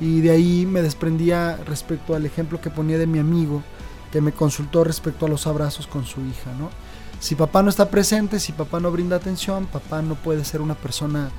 [0.00, 3.64] y de ahí me desprendía respecto al ejemplo que ponía de mi amigo,
[4.12, 6.70] que me consultó respecto a los abrazos con su hija, ¿no?
[7.20, 10.74] Si papá no está presente, si papá no brinda atención, papá no puede ser una
[10.74, 11.30] persona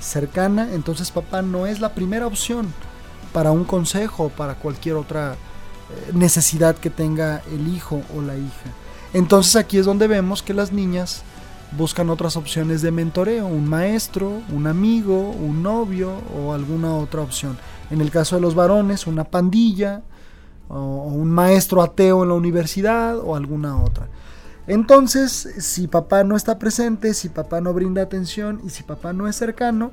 [0.00, 2.72] cercana, entonces papá no es la primera opción
[3.32, 8.36] para un consejo o para cualquier otra eh, necesidad que tenga el hijo o la
[8.36, 8.70] hija.
[9.12, 11.22] Entonces aquí es donde vemos que las niñas
[11.76, 17.56] buscan otras opciones de mentoreo, un maestro, un amigo, un novio o alguna otra opción.
[17.90, 20.02] En el caso de los varones, una pandilla
[20.70, 24.08] o un maestro ateo en la universidad o alguna otra.
[24.66, 29.26] Entonces, si papá no está presente, si papá no brinda atención y si papá no
[29.26, 29.90] es cercano,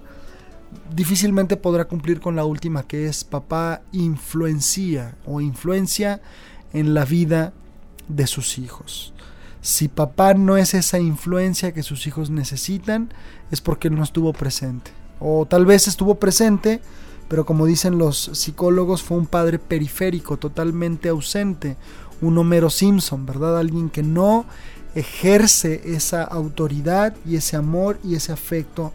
[0.94, 6.22] difícilmente podrá cumplir con la última que es papá influencia o influencia
[6.74, 7.54] en la vida
[8.08, 9.14] de sus hijos.
[9.62, 13.12] Si papá no es esa influencia que sus hijos necesitan,
[13.52, 14.92] es porque no estuvo presente.
[15.20, 16.82] O tal vez estuvo presente,
[17.28, 21.78] pero como dicen los psicólogos, fue un padre periférico, totalmente ausente,
[22.22, 23.58] un Homero Simpson, ¿verdad?
[23.58, 24.46] Alguien que no
[24.96, 28.94] ejerce esa autoridad y ese amor y ese afecto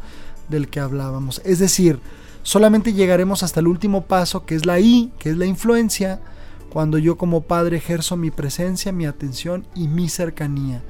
[0.49, 1.41] del que hablábamos.
[1.45, 2.01] Es decir,
[2.43, 6.20] solamente llegaremos hasta el último paso, que es la I, que es la influencia,
[6.72, 10.83] cuando yo como padre ejerzo mi presencia, mi atención y mi cercanía.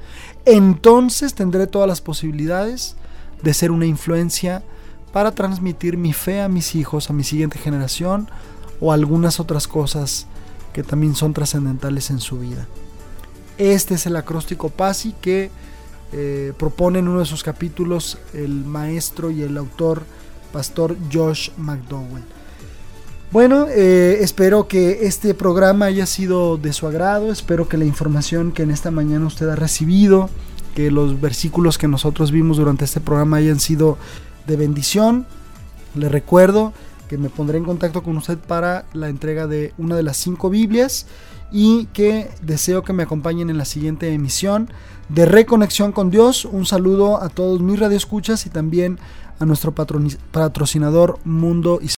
[0.45, 2.95] Entonces tendré todas las posibilidades
[3.41, 4.63] de ser una influencia
[5.13, 8.27] para transmitir mi fe a mis hijos, a mi siguiente generación
[8.81, 10.25] o algunas otras cosas
[10.73, 12.67] que también son trascendentales en su vida.
[13.59, 15.51] Este es el acróstico PASI que
[16.11, 20.03] eh, propone en uno de sus capítulos el maestro y el autor
[20.51, 22.23] pastor Josh McDowell.
[23.31, 28.51] Bueno, eh, espero que este programa haya sido de su agrado, espero que la información
[28.51, 30.29] que en esta mañana usted ha recibido,
[30.75, 33.97] que los versículos que nosotros vimos durante este programa hayan sido
[34.47, 35.25] de bendición.
[35.95, 36.73] Le recuerdo
[37.07, 40.49] que me pondré en contacto con usted para la entrega de una de las cinco
[40.49, 41.05] Biblias
[41.51, 44.69] y que deseo que me acompañen en la siguiente emisión
[45.09, 46.45] de Reconexión con Dios.
[46.45, 48.99] Un saludo a todos mis radioescuchas y también
[49.39, 51.79] a nuestro patrocinador Mundo